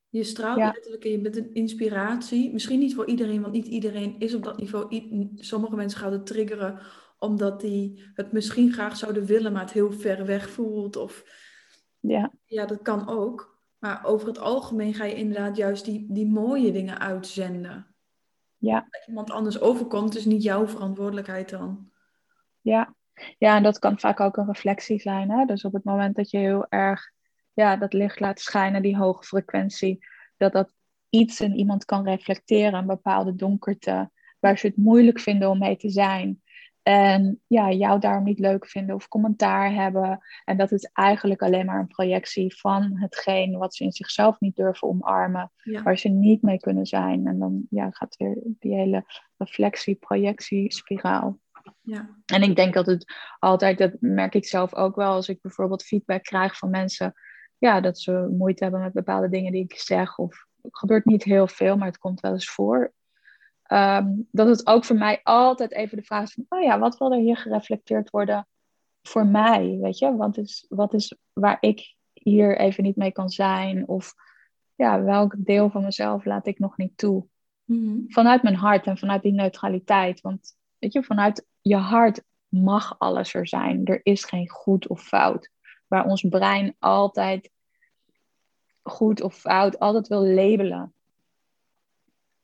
[0.08, 2.52] Je straalt letterlijk en je bent een inspiratie.
[2.52, 5.02] Misschien niet voor iedereen, want niet iedereen is op dat niveau.
[5.34, 6.80] Sommige mensen gaan het triggeren
[7.24, 10.96] omdat die het misschien graag zouden willen, maar het heel ver weg voelt.
[10.96, 11.24] Of
[12.00, 13.58] ja, ja dat kan ook.
[13.78, 17.94] Maar over het algemeen ga je inderdaad juist die, die mooie dingen uitzenden.
[18.56, 18.86] Ja.
[18.90, 21.90] Dat iemand anders overkomt, is niet jouw verantwoordelijkheid dan.
[22.60, 22.94] Ja.
[23.38, 25.30] ja, en dat kan vaak ook een reflectie zijn.
[25.30, 25.44] Hè?
[25.44, 27.12] Dus op het moment dat je heel erg
[27.52, 30.06] ja, dat licht laat schijnen, die hoge frequentie,
[30.36, 30.72] dat dat
[31.08, 34.10] iets in iemand kan reflecteren, een bepaalde donkerte,
[34.40, 36.42] waar ze het moeilijk vinden om mee te zijn.
[36.84, 40.20] En ja, jou daarom niet leuk vinden of commentaar hebben.
[40.44, 44.56] En dat is eigenlijk alleen maar een projectie van hetgeen wat ze in zichzelf niet
[44.56, 45.52] durven omarmen.
[45.62, 47.26] Waar ze niet mee kunnen zijn.
[47.26, 49.04] En dan ja, gaat weer die hele
[49.36, 51.38] reflectie-projectie-spiraal.
[51.80, 52.08] Ja.
[52.26, 55.84] En ik denk dat het altijd, dat merk ik zelf ook wel, als ik bijvoorbeeld
[55.84, 57.14] feedback krijg van mensen,
[57.58, 60.18] ja, dat ze moeite hebben met bepaalde dingen die ik zeg.
[60.18, 62.92] Of het gebeurt niet heel veel, maar het komt wel eens voor.
[63.64, 66.98] Ehm, dat het ook voor mij altijd even de vraag is van, oh ja, wat
[66.98, 68.46] wil er hier gereflecteerd worden
[69.02, 70.16] voor mij, weet je?
[70.16, 73.88] Wat is, wat is waar ik hier even niet mee kan zijn?
[73.88, 74.14] Of
[74.74, 77.26] ja, welk deel van mezelf laat ik nog niet toe?
[77.64, 77.98] Mhm.
[78.08, 80.20] Vanuit mijn hart en vanuit die neutraliteit.
[80.20, 83.84] Want weet je, vanuit je hart mag alles er zijn.
[83.84, 85.50] Er is geen goed of fout.
[85.86, 87.50] Waar ons brein altijd
[88.82, 90.94] goed of fout altijd wil labelen.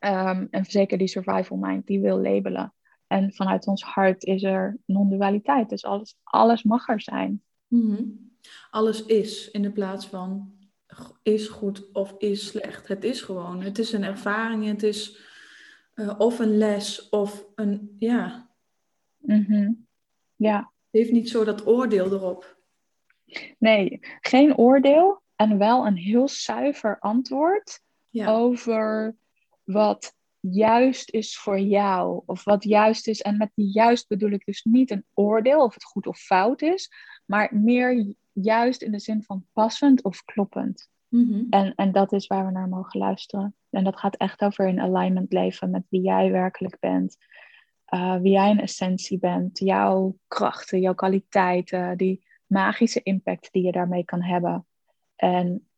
[0.01, 2.74] Um, en zeker die survival mind, die wil labelen.
[3.07, 5.68] En vanuit ons hart is er non-dualiteit.
[5.68, 7.42] Dus alles, alles mag er zijn.
[7.66, 8.03] Mhm.
[8.70, 10.53] Alles is in de plaats van
[11.22, 12.88] is goed of is slecht.
[12.88, 13.62] Het is gewoon.
[13.62, 14.66] Het is een ervaring.
[14.66, 15.20] Het is
[15.94, 18.48] uh, of een les of een, ja.
[19.18, 19.86] Mm
[20.36, 20.57] Ja.
[20.59, 22.59] Het heeft niet zo dat oordeel erop.
[23.59, 27.80] Nee, geen oordeel en wel een heel zuiver antwoord
[28.12, 29.16] over
[29.72, 32.22] wat juist is voor jou.
[32.26, 33.20] Of wat juist is.
[33.20, 36.62] En met die juist bedoel ik dus niet een oordeel of het goed of fout
[36.62, 36.90] is.
[37.26, 40.88] Maar meer juist in de zin van passend of kloppend.
[41.08, 41.44] Mhm.
[41.50, 43.54] en, en dat is waar we naar mogen luisteren.
[43.70, 47.16] En dat gaat echt over in alignment leven met wie jij werkelijk bent.
[47.94, 49.58] Uh, wie jij in essentie bent.
[49.58, 51.96] Jouw krachten, jouw kwaliteiten.
[51.96, 54.66] Die magische impact die je daarmee kan hebben.
[55.16, 55.69] En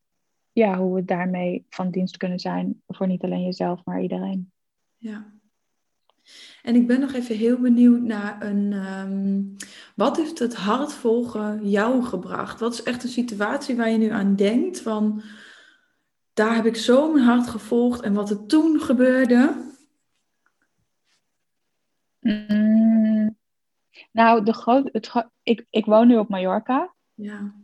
[0.52, 4.52] ja, hoe we daarmee van dienst kunnen zijn voor niet alleen jezelf, maar iedereen.
[4.96, 5.32] Ja.
[6.62, 8.72] En ik ben nog even heel benieuwd naar een.
[8.72, 9.56] Um,
[9.96, 12.60] wat heeft het hart volgen jou gebracht?
[12.60, 14.80] Wat is echt een situatie waar je nu aan denkt?
[14.80, 15.22] Van
[16.32, 19.70] daar heb ik zo mijn hart gevolgd en wat er toen gebeurde?
[22.20, 23.36] Mm,
[24.12, 26.94] nou, de groot, het, ik, ik woon nu op Mallorca.
[27.14, 27.54] Ja.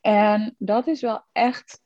[0.00, 1.82] En dat is wel echt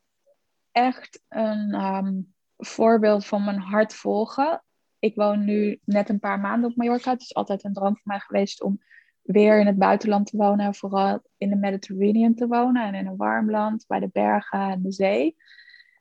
[0.73, 2.21] echt een ehm,
[2.57, 4.63] voorbeeld van mijn hart volgen.
[4.99, 7.11] Ik woon nu net een paar maanden op Mallorca.
[7.11, 8.81] Het is altijd een droom voor mij geweest om
[9.23, 10.75] weer in het buitenland te wonen.
[10.75, 14.83] Vooral in de Mediterranean te wonen en in een warm land bij de bergen en
[14.83, 15.37] de zee.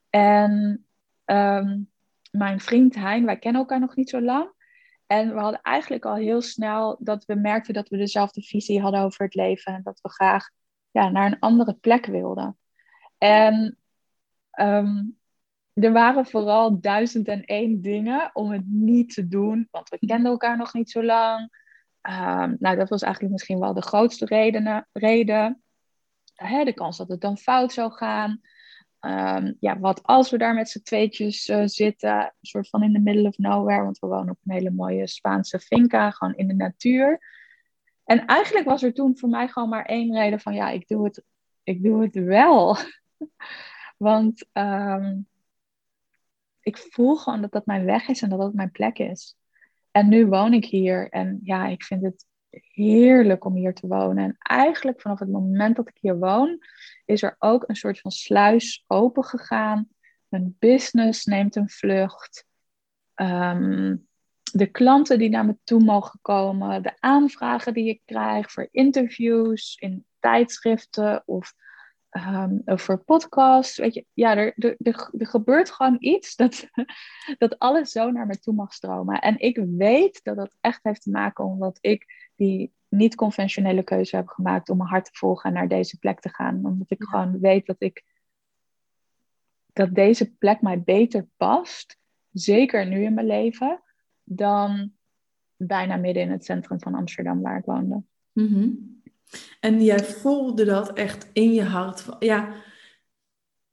[0.09, 0.85] En
[1.25, 1.79] ehm,
[2.31, 4.51] mijn vriend Hein, wij kennen elkaar nog niet zo lang.
[5.07, 9.01] En we hadden eigenlijk al heel snel dat we merkten dat we dezelfde visie hadden
[9.01, 9.73] over het leven.
[9.73, 10.49] En dat we graag
[10.91, 12.57] ja, naar een andere plek wilden.
[13.17, 13.78] En
[14.59, 15.03] Ehm,
[15.73, 20.31] er waren vooral duizend en één dingen om het niet te doen, want we kenden
[20.31, 21.39] elkaar nog niet zo lang.
[22.01, 25.61] Um, nou, dat was eigenlijk misschien wel de grootste redenen, reden.
[26.33, 28.41] Hè, de kans dat het dan fout zou gaan.
[28.99, 32.93] Um, ja, wat als we daar met z'n tweetjes uh, zitten, een soort van in
[32.93, 36.47] the middle of nowhere, want we wonen op een hele mooie Spaanse finca, gewoon in
[36.47, 37.19] de natuur.
[38.03, 41.03] En eigenlijk was er toen voor mij gewoon maar één reden van, ja, ik doe
[41.03, 41.23] het,
[41.63, 42.77] ik doe het wel.
[43.99, 45.17] Want ehm,
[46.61, 49.37] ik voel gewoon dat dat mijn weg is en dat dat mijn plek is.
[49.91, 54.23] En nu woon ik hier en ja, ik vind het heerlijk om hier te wonen.
[54.23, 56.59] En eigenlijk vanaf het moment dat ik hier woon,
[57.05, 59.87] is er ook een soort van sluis open gegaan.
[60.27, 62.45] Mijn business neemt een vlucht.
[63.13, 63.95] Ehm,
[64.51, 69.75] de klanten die naar me toe mogen komen, de aanvragen die ik krijg voor interviews
[69.79, 71.53] in tijdschriften of
[72.11, 73.77] um, voor podcasts.
[73.77, 76.69] Weet je, ja, er, er, er, er, gebeurt gewoon iets dat,
[77.37, 79.21] dat alles zo naar me toe mag stromen.
[79.21, 84.27] En ik weet dat dat echt heeft te maken omdat ik die niet-conventionele keuze heb
[84.27, 86.65] gemaakt om mijn hart te volgen en naar deze plek te gaan.
[86.65, 88.03] Omdat ik gewoon weet dat ik
[89.73, 91.97] dat deze plek mij beter past,
[92.31, 93.81] zeker nu in mijn leven,
[94.23, 94.91] dan
[95.55, 98.03] bijna midden in het centrum van Amsterdam waar ik woonde.
[98.33, 98.98] Mm
[99.59, 102.05] en jij voelde dat echt in je hart.
[102.19, 102.53] Ja,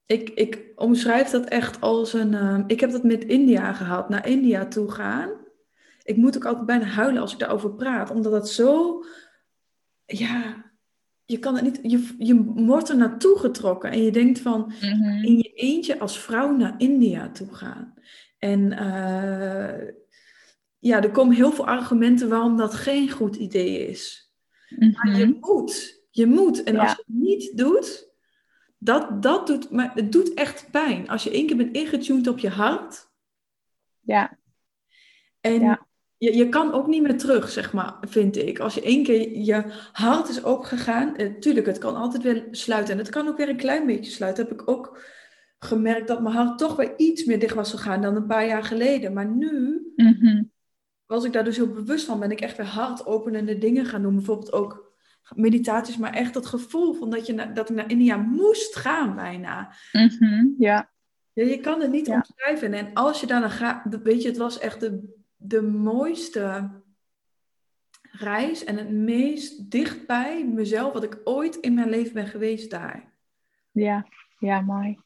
[0.07, 2.33] ik, ik omschrijf dat echt als een.
[2.33, 5.31] Uh, ik heb dat met India gehad, naar India toe gaan.
[6.03, 9.03] Ik moet ook altijd bijna huilen als ik daarover praat, omdat dat zo.
[10.07, 10.65] Ja,
[11.25, 11.79] je kan het niet.
[11.83, 14.73] Je, je wordt er naartoe getrokken en je denkt van.
[14.81, 15.25] Mhm.
[15.25, 17.95] In je eentje als vrouw naar India toe gaan.
[18.39, 19.89] En uh,
[20.79, 24.26] ja, er komen heel veel argumenten waarom dat geen goed idee is.
[24.69, 25.39] Maar je mhm.
[25.41, 26.05] moet.
[26.11, 26.63] Je moet.
[26.63, 28.09] En als je het niet doet,
[28.79, 31.09] dat, dat doet, maar het doet echt pijn.
[31.09, 33.11] Als je één keer bent ingetuned op je hart.
[34.01, 34.39] Ja.
[35.41, 35.87] En
[36.19, 38.59] je, je kan ook niet meer terug, zeg maar, vind ik.
[38.59, 42.93] Als je één keer je hart is opgegaan, eh, tuurlijk, het kan altijd weer sluiten.
[42.93, 44.47] En het kan ook weer een klein beetje sluiten.
[44.47, 45.05] Heb ik ook
[45.59, 48.65] gemerkt dat mijn hart toch weer iets meer dicht was gegaan dan een paar jaar
[48.65, 49.13] geleden.
[49.13, 50.43] Maar nu Mhm.
[51.07, 52.21] Was ik daar dus heel bewust van.
[52.21, 54.15] Ben ik echt weer hartopenende dingen gaan doen.
[54.15, 54.95] Bijvoorbeeld ook
[55.35, 59.15] meditaties, maar echt dat gevoel van dat, je na- dat ik naar India moest gaan
[59.15, 59.73] bijna.
[59.93, 60.47] Mhm.
[60.59, 60.91] Ja.
[61.33, 62.15] Ja, je kan het niet Ja.
[62.15, 62.73] omschrijven.
[62.73, 66.71] En als je daar dan gaat, weet je, het was echt de, de mooiste
[68.03, 73.13] reis en het meest dichtbij mezelf wat ik ooit in mijn leven ben geweest daar.
[73.71, 74.07] Ja.
[74.39, 74.99] Ja, mooi.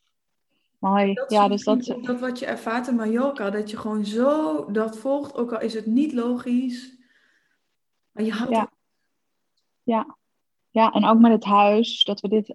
[0.81, 1.14] Mooi.
[1.14, 1.85] Dat ja, dus dat...
[1.85, 5.74] dat wat je ervaart in Mallorca, dat je gewoon zo dat volgt, ook al is
[5.74, 6.97] het niet logisch.
[8.11, 8.72] Maar je houdt Ja.
[9.83, 10.16] Ja.
[10.70, 12.05] Ja, en ook met het huis.
[12.05, 12.55] Dat we dit...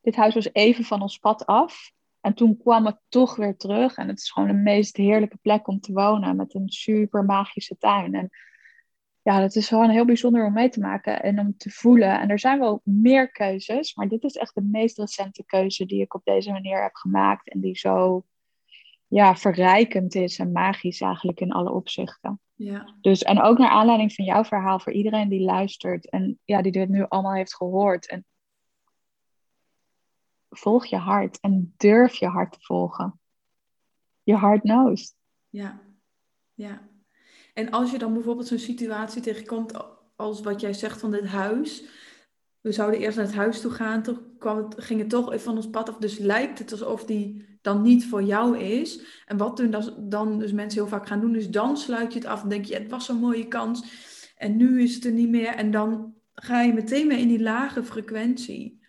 [0.00, 1.92] Dit huis was even van ons pad af.
[2.20, 3.96] En toen kwam het toch weer terug.
[3.96, 6.36] En het is gewoon de meest heerlijke plek om te wonen.
[6.36, 8.14] Met een super magische tuin.
[8.14, 8.30] En
[9.24, 12.20] ja, dat is gewoon heel bijzonder om mee te maken en om te voelen.
[12.20, 16.00] En er zijn wel meer keuzes, maar dit is echt de meest recente keuze die
[16.00, 17.50] ik op deze manier heb gemaakt.
[17.50, 18.24] En die zo
[19.06, 22.40] ja, verrijkend is en magisch eigenlijk in alle opzichten.
[22.54, 26.62] Ja, Dus, en ook naar aanleiding van jouw verhaal, voor iedereen die luistert en ja,
[26.62, 28.08] die dit nu allemaal heeft gehoord.
[28.08, 28.24] En
[30.50, 33.20] volg je hart en durf je hart te volgen.
[34.22, 35.14] Je hart knows.
[35.48, 35.80] ja,
[36.54, 36.92] ja.
[37.54, 39.72] En als je dan bijvoorbeeld zo'n situatie tegenkomt
[40.16, 41.84] als wat jij zegt van dit huis.
[42.60, 45.44] We zouden eerst naar het huis toe gaan, toen kwam het, ging het toch even
[45.44, 45.96] van ons pad af.
[45.96, 49.00] Dus lijkt het alsof die dan niet voor jou is.
[49.26, 52.18] En wat doen dan, dan dus mensen heel vaak gaan doen, is dan sluit je
[52.18, 53.82] het af en denk je, het was zo'n mooie kans.
[54.36, 55.54] En nu is het er niet meer.
[55.54, 58.80] En dan ga je meteen weer in die lage frequentie.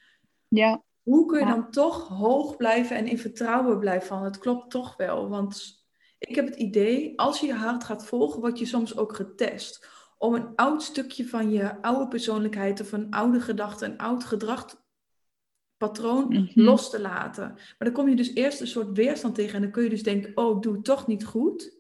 [0.48, 1.52] Ja, Hoe kun je Ja.
[1.52, 5.30] dan toch hoog blijven en in vertrouwen blijven van het klopt toch wel?
[5.30, 5.85] Want
[6.18, 9.88] ik heb het idee, als je je hart gaat volgen, word je soms ook getest.
[10.18, 16.28] Om een oud stukje van je oude persoonlijkheid of een oude gedachte, een oud gedragspatroon
[16.28, 16.60] Mhm.
[16.62, 17.54] los te laten.
[17.54, 20.04] Maar dan kom je dus eerst een soort weerstand tegen en dan kun je dus
[20.04, 21.78] denken, oh, ik doe het toch niet goed.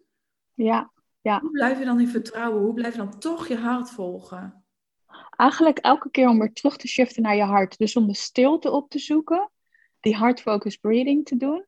[1.21, 1.39] ja.
[1.39, 2.61] Hoe blijf je dan in vertrouwen?
[2.61, 4.63] Hoe blijf je dan toch je hart volgen?
[5.36, 7.77] Eigenlijk elke keer om weer terug te shiften naar je hart.
[7.77, 9.51] Dus om de stilte op te zoeken,
[9.99, 11.65] die heart-focused breathing te doen,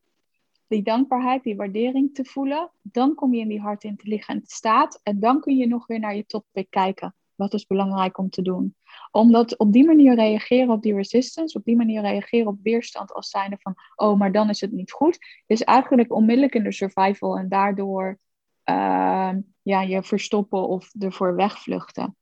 [0.68, 2.72] die dankbaarheid, die waardering te voelen.
[2.82, 6.26] Dan kom je in die hartintelligente staat en dan kun je nog weer naar je
[6.26, 7.16] topic kijken.
[7.36, 8.76] Wat is belangrijk om te doen?
[9.12, 13.30] Omdat op die manier reageren op die resistance, op die manier reageren op weerstand als
[13.30, 17.38] zijnde van, oh, maar dan is het niet goed, is eigenlijk onmiddellijk in de survival
[17.38, 18.20] en daardoor
[18.64, 22.16] ehm, ja, je verstoppen of ervoor wegvluchten.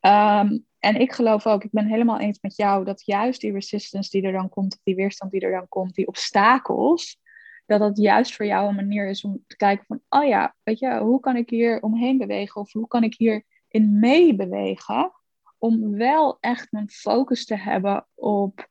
[0.00, 4.10] Ehm, en ik geloof ook, ik ben helemaal eens met jou, dat juist die resistance
[4.10, 7.18] die er dan komt, die weerstand die er dan komt, die obstakels,
[7.66, 10.78] dat dat juist voor jou een manier is om te kijken van, oh ja, weet
[10.78, 15.12] je, hoe kan ik hier omheen bewegen of hoe kan ik hierin meebewegen,
[15.58, 18.68] om wel echt mijn focus te hebben op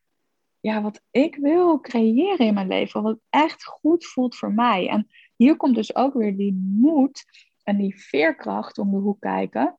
[0.59, 4.89] ja, wat ik wil creëren in mijn leven, wat echt goed voelt voor mij.
[4.89, 7.25] En hier komt dus ook weer die moed
[7.63, 9.77] en die veerkracht om de hoek kijken.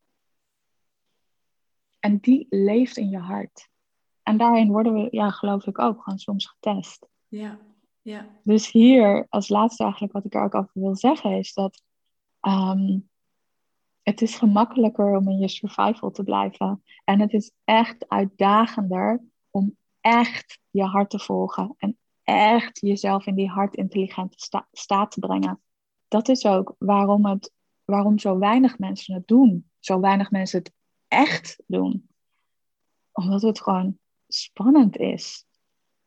[1.98, 3.68] En die leeft in je hart.
[4.22, 7.06] En daarin worden we, ja, geloof ik ook, gewoon soms getest.
[7.28, 7.58] Ja,
[8.04, 11.82] ja, Dus hier, als laatste eigenlijk wat ik er ook over wil zeggen, is dat
[12.40, 12.98] ehm,
[14.02, 16.82] het is gemakkelijker om in je survival te blijven.
[17.04, 21.74] En het is echt uitdagender om echt je hart te volgen.
[21.78, 25.62] En echt jezelf in die hartintelligente sta- staat te brengen.
[26.08, 27.52] Dat is ook waarom, het,
[27.84, 29.70] waarom zo weinig mensen het doen.
[29.78, 30.72] Zo weinig mensen het
[31.08, 32.08] echt doen.
[33.12, 33.98] Omdat het gewoon
[34.28, 35.44] spannend is.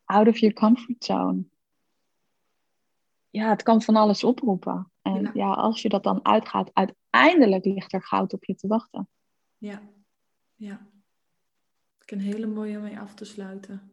[0.05, 1.43] Out of your comfort zone.
[3.37, 4.91] Ja, het kan van alles oproepen.
[5.01, 5.31] En Ja.
[5.33, 9.09] ja, als je dat dan uitgaat, uiteindelijk ligt er goud op je te wachten.
[9.57, 9.81] ja,
[10.55, 10.87] ja.
[12.01, 13.91] Ik een hele mooie om mee af te sluiten.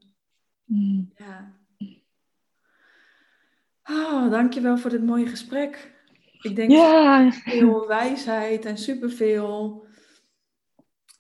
[0.65, 1.13] Mm.
[1.17, 1.53] Ja.
[3.85, 5.93] Oh, dankjewel voor dit mooie gesprek.
[6.41, 9.87] Ik denk Ja, veel wijsheid en superveel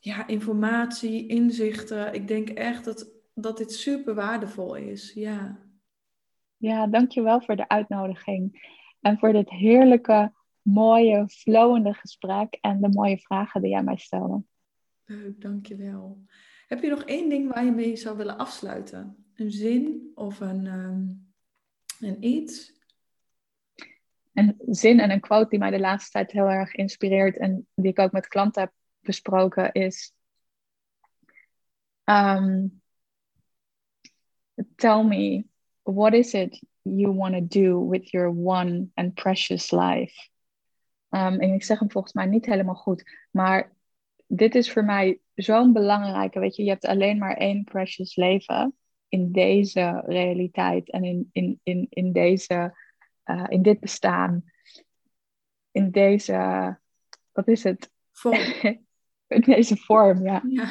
[0.00, 2.14] ja, informatie, inzichten.
[2.14, 5.12] Ik denk echt dat, dat dit super waardevol is.
[5.12, 5.58] Ja.
[6.64, 8.72] Ja, dankjewel voor de uitnodiging.
[9.00, 12.58] En voor dit heerlijke, mooie, flowende gesprek.
[12.60, 14.42] En de mooie vragen die jij mij stelde.
[15.04, 16.24] Leuk, dankjewel.
[16.66, 19.26] Heb je nog één ding waar je mee zou willen afsluiten?
[19.34, 21.06] Een zin of een, ehm,
[22.08, 22.72] een iets?
[24.32, 27.36] Een zin en een quote die mij de laatste tijd heel erg inspireert.
[27.36, 30.12] En die ik ook met klanten heb besproken is...
[32.04, 32.82] um,
[34.76, 35.44] tell me,
[35.84, 40.28] what is it you want to do with your one and precious life?
[41.08, 43.04] Ehm, en ik zeg hem volgens mij niet helemaal goed.
[43.30, 43.72] Maar
[44.26, 46.40] dit is voor mij zo'n belangrijke.
[46.40, 48.74] Weet je, je hebt alleen maar één precious leven
[49.08, 52.76] in deze realiteit en in, in, in, in, deze,
[53.24, 54.44] uh, in dit bestaan.
[55.70, 56.78] In deze,
[57.32, 57.90] wat is het?
[58.12, 58.38] Vorm.
[59.26, 60.42] in deze vorm, ja.
[60.48, 60.68] ja.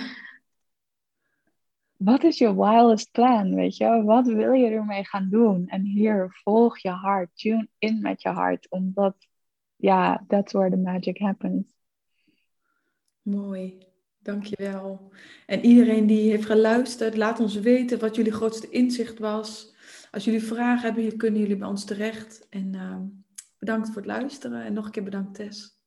[2.04, 4.04] Wat is je wildest plan, weet je?
[4.04, 5.68] Wat wil je ermee gaan doen?
[5.68, 7.30] En hier, volg je hart.
[7.34, 8.70] Tune in met je hart.
[8.70, 9.16] Omdat,
[9.76, 11.76] ja, that's where the magic happens.
[13.22, 13.92] Mooi.
[14.20, 15.12] Dankjewel.
[15.46, 19.76] En iedereen die heeft geluisterd, laat ons weten wat jullie grootste inzicht was.
[20.12, 22.48] Als jullie vragen hebben, kunnen jullie bij ons terecht.
[22.50, 22.98] En uh,
[23.58, 25.80] bedankt voor het luisteren en nog een keer bedankt Tess.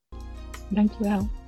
[0.70, 1.45] Dankjewel.